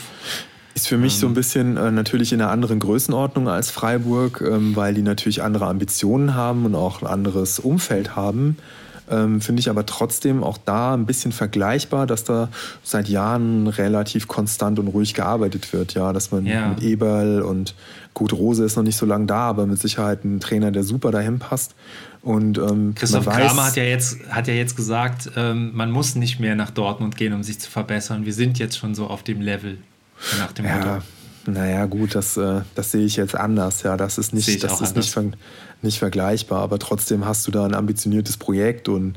[0.74, 1.34] Ist für mich so ein ähm.
[1.34, 6.34] bisschen äh, natürlich in einer anderen Größenordnung als Freiburg, ähm, weil die natürlich andere Ambitionen
[6.34, 8.56] haben und auch ein anderes Umfeld haben.
[9.10, 12.48] Ähm, Finde ich aber trotzdem auch da ein bisschen vergleichbar, dass da
[12.84, 15.94] seit Jahren relativ konstant und ruhig gearbeitet wird.
[15.94, 16.68] Ja, dass man ja.
[16.68, 17.74] mit Eberl und
[18.14, 21.10] gut, Rose ist noch nicht so lange da, aber mit Sicherheit ein Trainer, der super
[21.10, 21.74] dahin passt.
[22.22, 26.14] Und, ähm, Christoph weiß, Kramer hat ja jetzt, hat ja jetzt gesagt, ähm, man muss
[26.14, 28.24] nicht mehr nach Dortmund gehen, um sich zu verbessern.
[28.24, 29.78] Wir sind jetzt schon so auf dem Level.
[30.38, 31.02] Nach dem ja, Motto.
[31.46, 33.82] Naja, gut, das, äh, das sehe ich jetzt anders.
[33.82, 35.32] Ja, das ist nicht, das ist nicht, ver
[35.82, 39.16] nicht vergleichbar, aber trotzdem hast du da ein ambitioniertes Projekt und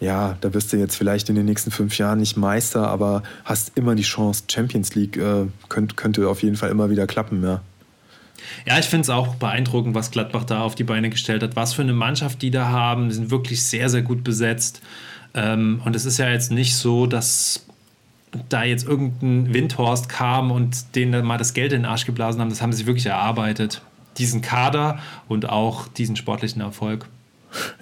[0.00, 3.72] ja, da wirst du jetzt vielleicht in den nächsten fünf Jahren nicht Meister, aber hast
[3.76, 7.60] immer die Chance, Champions League äh, könnt, könnte auf jeden Fall immer wieder klappen, ja.
[8.66, 11.56] Ja, ich finde es auch beeindruckend, was Gladbach da auf die Beine gestellt hat.
[11.56, 13.08] Was für eine Mannschaft die da haben.
[13.08, 14.82] Die sind wirklich sehr, sehr gut besetzt.
[15.34, 17.66] Ähm, und es ist ja jetzt nicht so, dass
[18.48, 22.50] da jetzt irgendein Windhorst kam und denen mal das Geld in den Arsch geblasen haben.
[22.50, 23.82] Das haben sie wirklich erarbeitet.
[24.18, 27.08] Diesen Kader und auch diesen sportlichen Erfolg.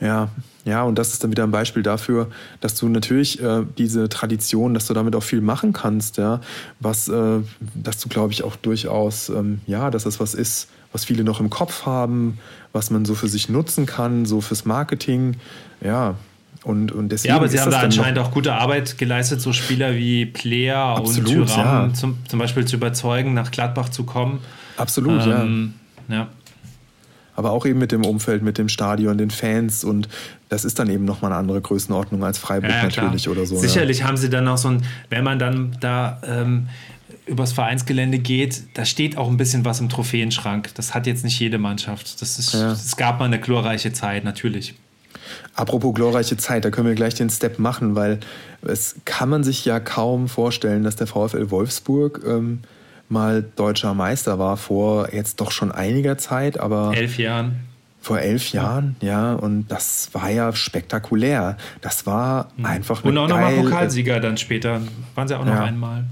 [0.01, 0.29] Ja,
[0.65, 2.29] ja, und das ist dann wieder ein Beispiel dafür,
[2.61, 6.41] dass du natürlich äh, diese Tradition, dass du damit auch viel machen kannst, ja,
[6.81, 7.41] was, äh,
[7.75, 11.41] dass du, glaube ich, auch durchaus, ähm, ja, dass das was ist, was viele noch
[11.41, 12.39] im Kopf haben,
[12.73, 15.37] was man so für sich nutzen kann, so fürs Marketing,
[15.83, 16.15] ja.
[16.63, 19.97] Und, und deswegen ja, aber sie haben da anscheinend auch gute Arbeit geleistet, so Spieler
[19.97, 21.91] wie Player und Tyram ja.
[21.93, 24.41] zum, zum Beispiel zu überzeugen, nach Gladbach zu kommen.
[24.79, 25.75] Absolut, ähm,
[26.09, 26.15] ja.
[26.15, 26.29] ja
[27.37, 30.09] aber auch eben mit dem Umfeld, mit dem Stadion, den Fans und
[30.49, 33.57] das ist dann eben nochmal eine andere Größenordnung als Freiburg ja, ja, natürlich oder so.
[33.57, 34.07] Sicherlich ja.
[34.07, 36.69] haben sie dann auch so ein, wenn man dann da ähm,
[37.27, 40.75] übers Vereinsgelände geht, da steht auch ein bisschen was im Trophäenschrank.
[40.75, 42.21] Das hat jetzt nicht jede Mannschaft.
[42.21, 44.75] Das ist, es gab mal eine glorreiche Zeit, natürlich.
[45.55, 48.21] Apropos glorreiche Zeit, da können wir gleich den Step machen, weil
[48.63, 52.61] es kann man sich ja kaum vorstellen, dass der VfL Wolfsburg ähm,
[53.09, 56.93] mal deutscher Meister war vor jetzt doch schon einiger Zeit, aber.
[56.95, 57.61] Elf Jahren.
[58.01, 61.57] Vor elf Jahren, ja, und das war ja spektakulär.
[61.81, 62.67] Das war mhm.
[62.67, 64.83] einfach Und auch nochmal Pokalsieger dann später.
[65.15, 65.65] Waren sie auch noch ja.
[65.65, 66.05] einmal.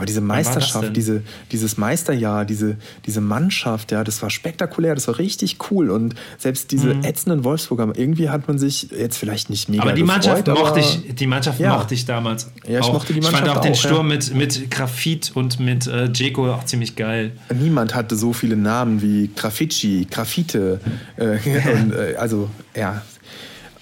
[0.00, 1.22] Aber diese Meisterschaft, diese,
[1.52, 5.90] dieses Meisterjahr, diese, diese Mannschaft, ja, das war spektakulär, das war richtig cool.
[5.90, 7.04] Und selbst diese mhm.
[7.04, 10.80] ätzenden Wolfsburger, irgendwie hat man sich jetzt vielleicht nicht mega Aber die Mannschaft gefreut, mochte
[10.80, 11.76] ich, die Mannschaft ja.
[11.76, 12.50] mochte ich damals.
[12.66, 12.94] Ja, ich auch.
[12.94, 13.42] mochte die Mannschaft.
[13.42, 14.16] Ich fand auch, auch den Sturm ja.
[14.16, 17.32] mit, mit Grafit und mit äh, Jeko auch ziemlich geil.
[17.54, 20.80] Niemand hatte so viele Namen wie Graffiti, Graffite.
[21.18, 21.24] Äh,
[21.74, 23.02] und, äh, also, ja,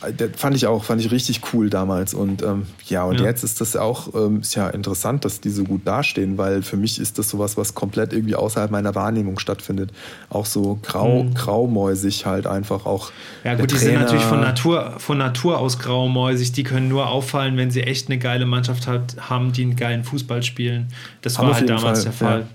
[0.01, 2.15] Das fand ich auch, fand ich richtig cool damals.
[2.15, 3.27] Und ähm, ja, und ja.
[3.27, 6.77] jetzt ist das auch ähm, ist ja interessant, dass die so gut dastehen, weil für
[6.77, 9.91] mich ist das sowas, was komplett irgendwie außerhalb meiner Wahrnehmung stattfindet.
[10.31, 11.35] Auch so grau, mhm.
[11.35, 13.11] graumäusig halt einfach auch.
[13.43, 16.53] Ja, gut, die sind natürlich von Natur, von Natur aus graumäusig.
[16.53, 20.05] Die können nur auffallen, wenn sie echt eine geile Mannschaft hat, haben, die einen geilen
[20.05, 20.93] Fußball spielen.
[21.23, 22.41] Das war halt damals Fall, der Fall.
[22.41, 22.47] Ja.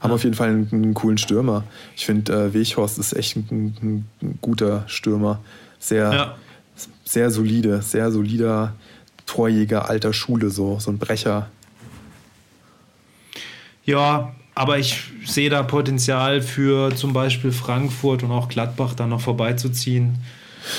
[0.00, 1.64] Haben auf jeden Fall einen, einen, coolen Stürmer.
[1.94, 5.40] Ich finde, äh, Weghorst ist echt ein, ein, ein guter Stürmer.
[5.78, 6.10] Sehr.
[6.10, 6.36] Ja
[7.04, 8.74] sehr solide, sehr solider
[9.26, 11.48] Torjäger alter Schule, so, so ein Brecher.
[13.84, 19.20] Ja, aber ich sehe da Potenzial für zum Beispiel Frankfurt und auch Gladbach dann noch
[19.20, 20.18] vorbeizuziehen.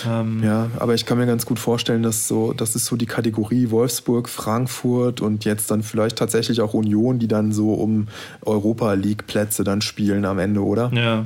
[0.05, 3.05] Ähm ja, aber ich kann mir ganz gut vorstellen, dass so, das ist so die
[3.05, 8.07] Kategorie Wolfsburg, Frankfurt und jetzt dann vielleicht tatsächlich auch Union, die dann so um
[8.41, 10.91] Europa League Plätze dann spielen am Ende, oder?
[10.93, 11.25] Ja,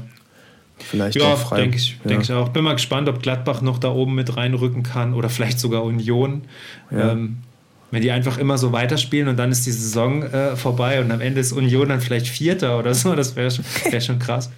[0.83, 2.09] Vielleicht ja, denke ich, ja.
[2.09, 2.49] Denk ich auch.
[2.49, 6.43] Bin mal gespannt, ob Gladbach noch da oben mit reinrücken kann oder vielleicht sogar Union.
[6.89, 7.11] Ja.
[7.11, 7.37] Ähm,
[7.91, 11.19] wenn die einfach immer so weiterspielen und dann ist die Saison äh, vorbei und am
[11.19, 13.51] Ende ist Union dann vielleicht Vierter oder so, das wäre
[13.89, 14.49] wär schon krass.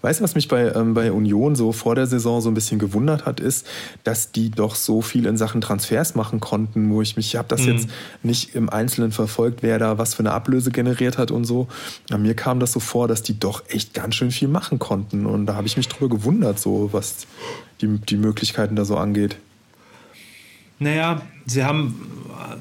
[0.00, 2.78] Weißt du, was mich bei, ähm, bei Union so vor der Saison so ein bisschen
[2.78, 3.66] gewundert hat, ist,
[4.04, 7.48] dass die doch so viel in Sachen Transfers machen konnten, wo ich mich, ich habe
[7.48, 7.68] das mhm.
[7.68, 7.88] jetzt
[8.22, 11.66] nicht im Einzelnen verfolgt, wer da was für eine Ablöse generiert hat und so.
[12.10, 15.26] Aber mir kam das so vor, dass die doch echt ganz schön viel machen konnten.
[15.26, 17.26] Und da habe ich mich drüber gewundert, so was
[17.80, 19.36] die, die Möglichkeiten da so angeht.
[20.78, 22.08] Naja, sie haben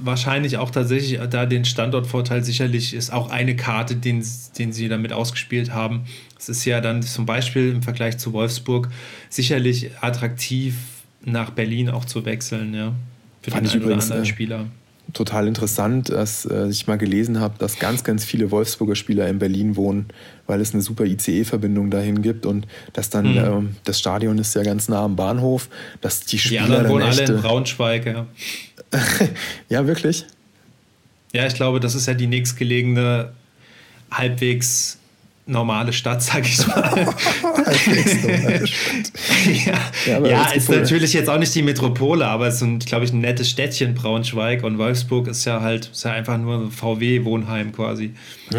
[0.01, 2.43] wahrscheinlich auch tatsächlich da den Standortvorteil.
[2.43, 4.25] Sicherlich ist auch eine Karte, den,
[4.57, 6.05] den sie damit ausgespielt haben.
[6.39, 8.89] Es ist ja dann zum Beispiel im Vergleich zu Wolfsburg
[9.29, 10.75] sicherlich attraktiv,
[11.23, 12.93] nach Berlin auch zu wechseln, ja.
[13.41, 14.65] Für Fand den einen oder anderen äh, Spieler
[15.13, 19.39] total interessant, dass äh, ich mal gelesen habe, dass ganz, ganz viele Wolfsburger Spieler in
[19.39, 20.07] Berlin wohnen,
[20.47, 23.38] weil es eine super ICE-Verbindung dahin gibt und dass dann mhm.
[23.38, 25.69] ähm, das Stadion ist ja ganz nah am Bahnhof,
[26.01, 28.27] dass die Spieler die anderen wohnen alle in Braunschweig, ja.
[29.69, 30.25] ja, wirklich?
[31.33, 33.31] Ja, ich glaube, das ist ja die nächstgelegene
[34.11, 34.97] halbwegs
[35.47, 36.75] normale Stadt, sag ich mal.
[39.65, 43.13] ja, ja, ja ist natürlich jetzt auch nicht die Metropole, aber es ist, glaube ich,
[43.13, 44.63] ein nettes Städtchen, Braunschweig.
[44.63, 48.13] Und Wolfsburg ist ja halt ist ja einfach nur ein VW-Wohnheim quasi.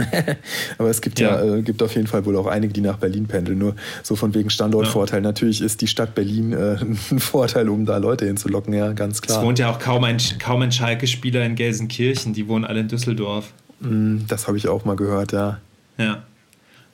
[0.78, 2.97] aber es gibt ja, ja äh, gibt auf jeden Fall wohl auch einige, die nach
[2.97, 3.59] Berlin pendeln.
[3.59, 5.20] Nur so von wegen Standortvorteil.
[5.20, 6.76] Natürlich ist die Stadt Berlin äh,
[7.11, 9.39] ein Vorteil, um da Leute hinzulocken, ja, ganz klar.
[9.39, 12.89] Es wohnt ja auch kaum ein, kaum ein Schalke-Spieler in Gelsenkirchen, die wohnen alle in
[12.89, 13.53] Düsseldorf.
[13.80, 15.59] Mm, das habe ich auch mal gehört, ja.
[15.99, 16.22] Ja.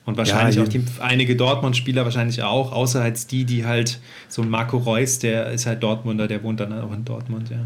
[0.05, 3.99] Und wahrscheinlich ja, auch die, einige Dortmund-Spieler wahrscheinlich auch, außer als die, die halt
[4.29, 7.57] so Marco Reus, der ist halt Dortmunder, der wohnt dann auch in Dortmund, ja.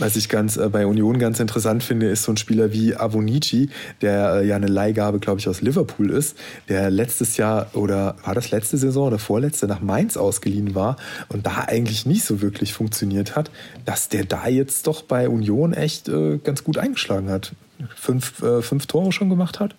[0.00, 3.68] Was ich ganz äh, bei Union ganz interessant finde, ist so ein Spieler wie Avonici,
[4.00, 6.38] der äh, ja eine Leihgabe, glaube ich, aus Liverpool ist,
[6.70, 10.96] der letztes Jahr oder war das letzte Saison oder vorletzte nach Mainz ausgeliehen war
[11.28, 13.50] und da eigentlich nicht so wirklich funktioniert hat,
[13.84, 17.52] dass der da jetzt doch bei Union echt äh, ganz gut eingeschlagen hat.
[17.94, 19.74] Fünf, äh, fünf Tore schon gemacht hat.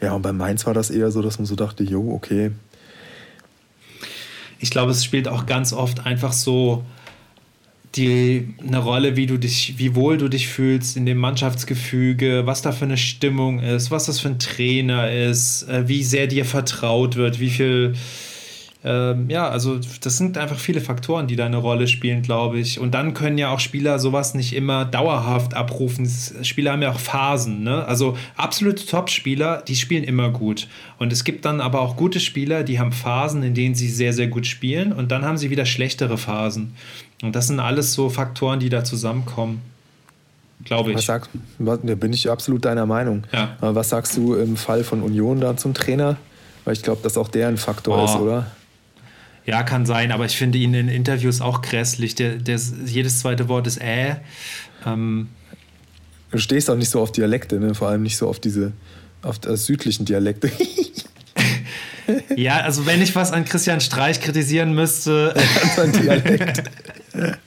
[0.00, 2.52] Ja, und bei Mainz war das eher so, dass man so dachte, jo, okay.
[4.58, 6.84] Ich glaube, es spielt auch ganz oft einfach so
[7.96, 12.62] die, eine Rolle, wie du dich, wie wohl du dich fühlst in dem Mannschaftsgefüge, was
[12.62, 16.44] da für eine Stimmung ist, was das für ein Trainer ist, äh, wie sehr dir
[16.44, 17.94] vertraut wird, wie viel
[18.88, 22.78] ähm, ja, also das sind einfach viele Faktoren, die da eine Rolle spielen, glaube ich.
[22.78, 26.08] Und dann können ja auch Spieler sowas nicht immer dauerhaft abrufen.
[26.42, 27.64] Spieler haben ja auch Phasen.
[27.64, 27.84] Ne?
[27.84, 30.68] Also absolute Top-Spieler, die spielen immer gut.
[31.00, 34.12] Und es gibt dann aber auch gute Spieler, die haben Phasen, in denen sie sehr,
[34.12, 34.92] sehr gut spielen.
[34.92, 36.74] Und dann haben sie wieder schlechtere Phasen.
[37.24, 39.62] Und das sind alles so Faktoren, die da zusammenkommen.
[40.64, 40.98] Glaube ich.
[40.98, 43.24] Was sagst, da bin ich absolut deiner Meinung.
[43.32, 43.56] Ja.
[43.60, 46.18] Was sagst du im Fall von Union da zum Trainer?
[46.64, 48.04] Weil ich glaube, dass auch der ein Faktor oh.
[48.04, 48.46] ist, oder?
[49.46, 52.16] Ja, kann sein, aber ich finde ihn in Interviews auch grässlich.
[52.16, 54.16] Der, der, jedes zweite Wort ist äh.
[54.84, 55.28] Ähm.
[56.32, 57.74] Du stehst auch nicht so auf Dialekte, ne?
[57.74, 58.72] vor allem nicht so auf diese
[59.22, 60.50] auf südlichen Dialekte.
[62.36, 65.34] ja, also wenn ich was an Christian Streich kritisieren müsste.
[66.02, 66.64] Dialekt.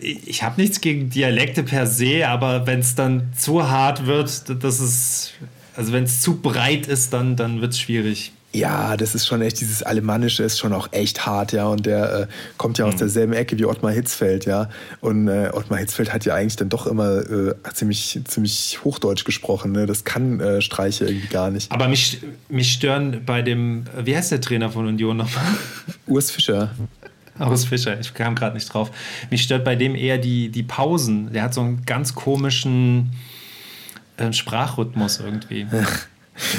[0.00, 4.80] ich habe nichts gegen Dialekte per se, aber wenn es dann zu hart wird, das
[4.80, 5.32] ist.
[5.74, 8.32] Also wenn es zu breit ist, dann, dann wird es schwierig.
[8.52, 11.66] Ja, das ist schon echt, dieses Alemannische ist schon auch echt hart, ja.
[11.66, 12.26] Und der äh,
[12.56, 12.98] kommt ja aus mhm.
[12.98, 14.70] derselben Ecke wie Ottmar Hitzfeld, ja.
[15.00, 19.72] Und äh, Ottmar Hitzfeld hat ja eigentlich dann doch immer äh, ziemlich, ziemlich Hochdeutsch gesprochen,
[19.72, 19.84] ne?
[19.84, 21.70] Das kann äh, Streiche irgendwie gar nicht.
[21.70, 25.44] Aber mich, mich stören bei dem, wie heißt der Trainer von Union nochmal?
[26.06, 26.70] Urs Fischer.
[27.38, 28.90] Urs Fischer, ich kam gerade nicht drauf.
[29.30, 31.32] Mich stört bei dem eher die, die Pausen.
[31.32, 33.12] Der hat so einen ganz komischen
[34.16, 35.66] äh, Sprachrhythmus irgendwie.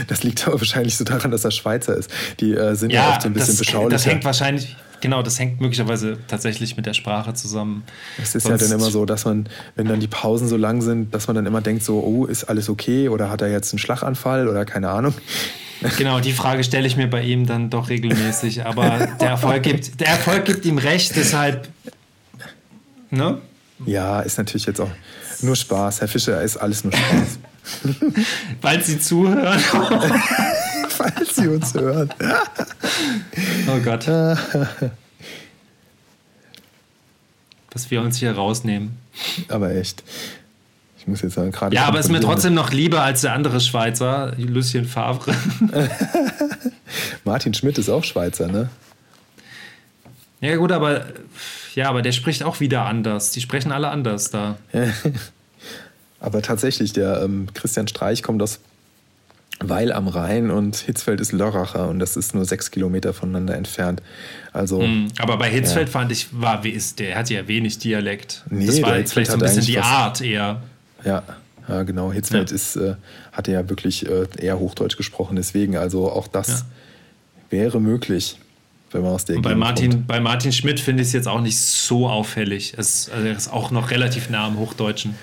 [0.07, 2.11] Das liegt aber wahrscheinlich so daran, dass er Schweizer ist.
[2.39, 3.89] Die äh, sind ja, ja, oft so ein bisschen das, beschaulicher.
[3.89, 7.83] Das hängt wahrscheinlich, genau, das hängt möglicherweise tatsächlich mit der Sprache zusammen.
[8.21, 10.81] Es ist Sonst ja dann immer so, dass man, wenn dann die Pausen so lang
[10.81, 13.71] sind, dass man dann immer denkt, so, oh, ist alles okay oder hat er jetzt
[13.73, 15.13] einen Schlaganfall oder keine Ahnung.
[15.97, 18.65] Genau, die Frage stelle ich mir bei ihm dann doch regelmäßig.
[18.65, 21.67] Aber der Erfolg gibt, der Erfolg gibt ihm recht, deshalb.
[23.09, 23.37] Ne?
[23.85, 24.89] Ja, ist natürlich jetzt auch
[25.41, 26.01] nur Spaß.
[26.01, 27.39] Herr Fischer, ist alles nur Spaß.
[28.61, 29.59] Falls Sie zuhören.
[30.89, 32.09] Falls Sie uns hören.
[33.67, 34.07] oh Gott.
[37.73, 38.97] Was wir uns hier rausnehmen.
[39.49, 40.03] Aber echt.
[40.99, 41.75] Ich muss jetzt sagen, gerade.
[41.75, 45.35] Ja, aber es ist mir trotzdem noch lieber als der andere Schweizer, Lucien Favre.
[47.23, 48.69] Martin Schmidt ist auch Schweizer, ne?
[50.41, 51.05] Ja, gut, aber
[51.75, 53.31] ja, aber der spricht auch wieder anders.
[53.31, 54.57] Die sprechen alle anders da.
[56.19, 58.59] Aber tatsächlich, der ähm, Christian Streich kommt aus
[59.59, 64.01] Weil am Rhein und Hitzfeld ist Lörracher und das ist nur sechs Kilometer voneinander entfernt.
[64.53, 65.91] Also, mm, aber bei Hitzfeld ja.
[65.91, 68.43] fand ich, war, wie ist, der hat ja wenig Dialekt.
[68.49, 70.61] Nee, das war vielleicht so ein bisschen die Art eher.
[71.03, 71.23] Ja,
[71.67, 72.11] ja genau.
[72.11, 72.55] Hitzfeld ja.
[72.55, 72.95] ist, äh,
[73.31, 76.61] hatte ja wirklich äh, eher Hochdeutsch gesprochen, deswegen, also auch das ja.
[77.49, 78.37] wäre möglich
[78.91, 81.57] wenn man aus der bei Martin, bei Martin Schmidt finde ich es jetzt auch nicht
[81.57, 82.73] so auffällig.
[82.77, 85.15] Es, also er ist auch noch relativ nah am Hochdeutschen.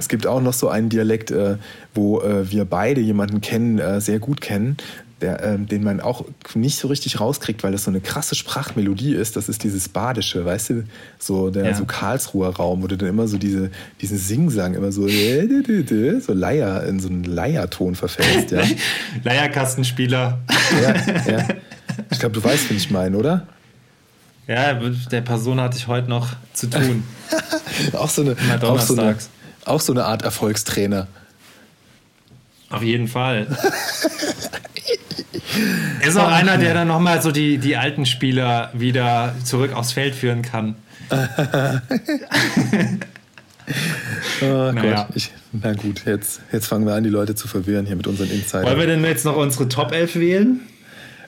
[0.00, 1.56] Es gibt auch noch so einen Dialekt, äh,
[1.94, 4.78] wo äh, wir beide jemanden kennen, äh, sehr gut kennen,
[5.20, 6.24] der, ähm, den man auch
[6.54, 9.36] nicht so richtig rauskriegt, weil das so eine krasse Sprachmelodie ist.
[9.36, 10.84] Das ist dieses Badische, weißt du?
[11.18, 11.74] So der ja.
[11.74, 13.70] so Karlsruher Raum, wo du dann immer so diese,
[14.00, 15.06] diesen Singsang immer so,
[16.20, 18.52] so Leier, in so einen Leierton verfällst.
[18.52, 18.62] Ja?
[19.24, 20.38] Leierkastenspieler.
[20.82, 21.48] Ja, ja.
[22.10, 23.46] Ich glaube, du weißt, wen ich meine, oder?
[24.46, 24.72] Ja,
[25.12, 27.04] der Person hatte ich heute noch zu tun.
[27.92, 29.16] auch, so eine, auch, so eine,
[29.64, 31.06] auch so eine Art Erfolgstrainer.
[32.70, 33.46] Auf jeden Fall.
[36.06, 40.14] ist auch einer, der dann nochmal so die, die alten Spieler wieder zurück aufs Feld
[40.14, 40.76] führen kann.
[44.42, 45.04] oh naja.
[45.06, 48.06] Gott, ich, na gut, jetzt, jetzt fangen wir an, die Leute zu verwirren hier mit
[48.06, 48.64] unseren Insidern.
[48.66, 50.60] Wollen wir denn jetzt noch unsere Top 11 wählen?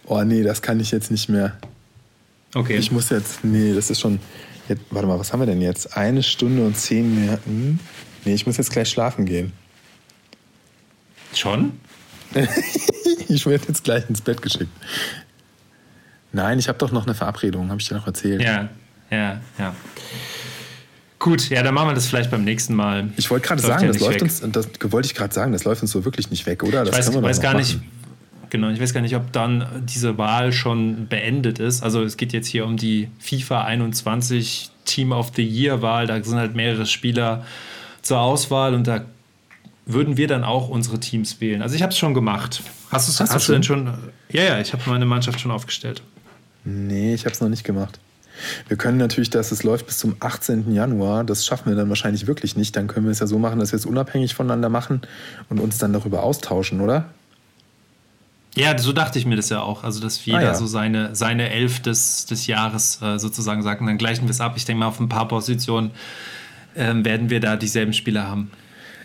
[0.06, 1.56] Oh nee, das kann ich jetzt nicht mehr.
[2.54, 2.76] Okay.
[2.76, 4.20] Ich muss jetzt, nee, das ist schon,
[4.68, 5.96] jetzt, warte mal, was haben wir denn jetzt?
[5.96, 7.80] Eine Stunde und zehn Minuten?
[8.24, 9.52] Nee, ich muss jetzt gleich schlafen gehen.
[11.34, 11.72] Schon?
[13.28, 14.70] ich werde jetzt gleich ins Bett geschickt.
[16.32, 18.40] Nein, ich habe doch noch eine Verabredung, habe ich dir noch erzählt.
[18.42, 18.68] Ja,
[19.10, 19.74] ja, ja.
[21.18, 23.10] Gut, ja, dann machen wir das vielleicht beim nächsten Mal.
[23.16, 24.22] Ich wollte gerade sagen, ja das läuft weg.
[24.22, 26.84] uns, das wollte ich gerade sagen, das läuft uns so wirklich nicht weg, oder?
[26.84, 27.60] Das ich weiß, weiß gar machen.
[27.60, 27.80] nicht,
[28.52, 31.82] Genau, ich weiß gar nicht, ob dann diese Wahl schon beendet ist.
[31.82, 36.06] Also es geht jetzt hier um die FIFA 21 Team of the Year Wahl.
[36.06, 37.46] Da sind halt mehrere Spieler
[38.03, 39.05] zur Auswahl und da
[39.86, 41.62] würden wir dann auch unsere Teams wählen.
[41.62, 42.62] Also ich habe es schon gemacht.
[42.90, 43.92] Hast, hast, hast du denn schon?
[44.30, 46.03] Ja, ja, ich habe meine Mannschaft schon aufgestellt.
[46.64, 47.98] Nee, ich habe es noch nicht gemacht.
[48.68, 50.72] Wir können natürlich, dass es läuft bis zum 18.
[50.72, 51.24] Januar.
[51.24, 52.76] Das schaffen wir dann wahrscheinlich wirklich nicht.
[52.76, 55.03] Dann können wir es ja so machen, dass wir es unabhängig voneinander machen
[55.48, 57.07] und uns dann darüber austauschen, oder?
[58.55, 59.82] Ja, so dachte ich mir das ja auch.
[59.84, 60.55] Also, dass jeder ah, ja.
[60.55, 63.80] so seine, seine Elf des, des Jahres äh, sozusagen sagt.
[63.80, 64.55] Und dann gleichen wir es ab.
[64.57, 65.92] Ich denke mal, auf ein paar Positionen
[66.76, 68.50] ähm, werden wir da dieselben Spieler haben.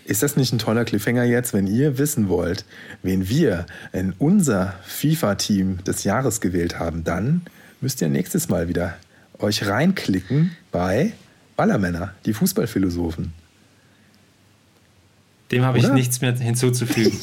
[0.05, 2.63] Ist das nicht ein toller Cliffhanger jetzt, wenn ihr wissen wollt,
[3.03, 7.03] wen wir in unser FIFA-Team des Jahres gewählt haben?
[7.03, 7.41] Dann
[7.81, 8.95] müsst ihr nächstes Mal wieder
[9.39, 11.11] euch reinklicken bei
[11.57, 13.33] Ballermänner, die Fußballphilosophen.
[15.51, 17.17] Dem habe ich nichts mehr hinzuzufügen.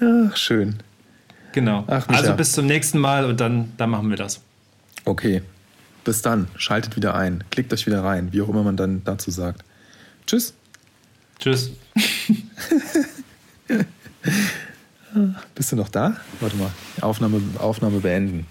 [0.30, 0.76] Ach, schön.
[1.52, 1.84] Genau.
[1.86, 4.40] Ach, also bis zum nächsten Mal und dann, dann machen wir das.
[5.04, 5.42] Okay.
[6.04, 6.48] Bis dann.
[6.56, 7.44] Schaltet wieder ein.
[7.50, 9.64] Klickt euch wieder rein, wie auch immer man dann dazu sagt.
[10.26, 10.54] Tschüss.
[11.38, 11.70] Tschüss.
[15.54, 16.16] Bist du noch da?
[16.40, 16.70] Warte mal.
[17.00, 18.46] Aufnahme, Aufnahme beenden.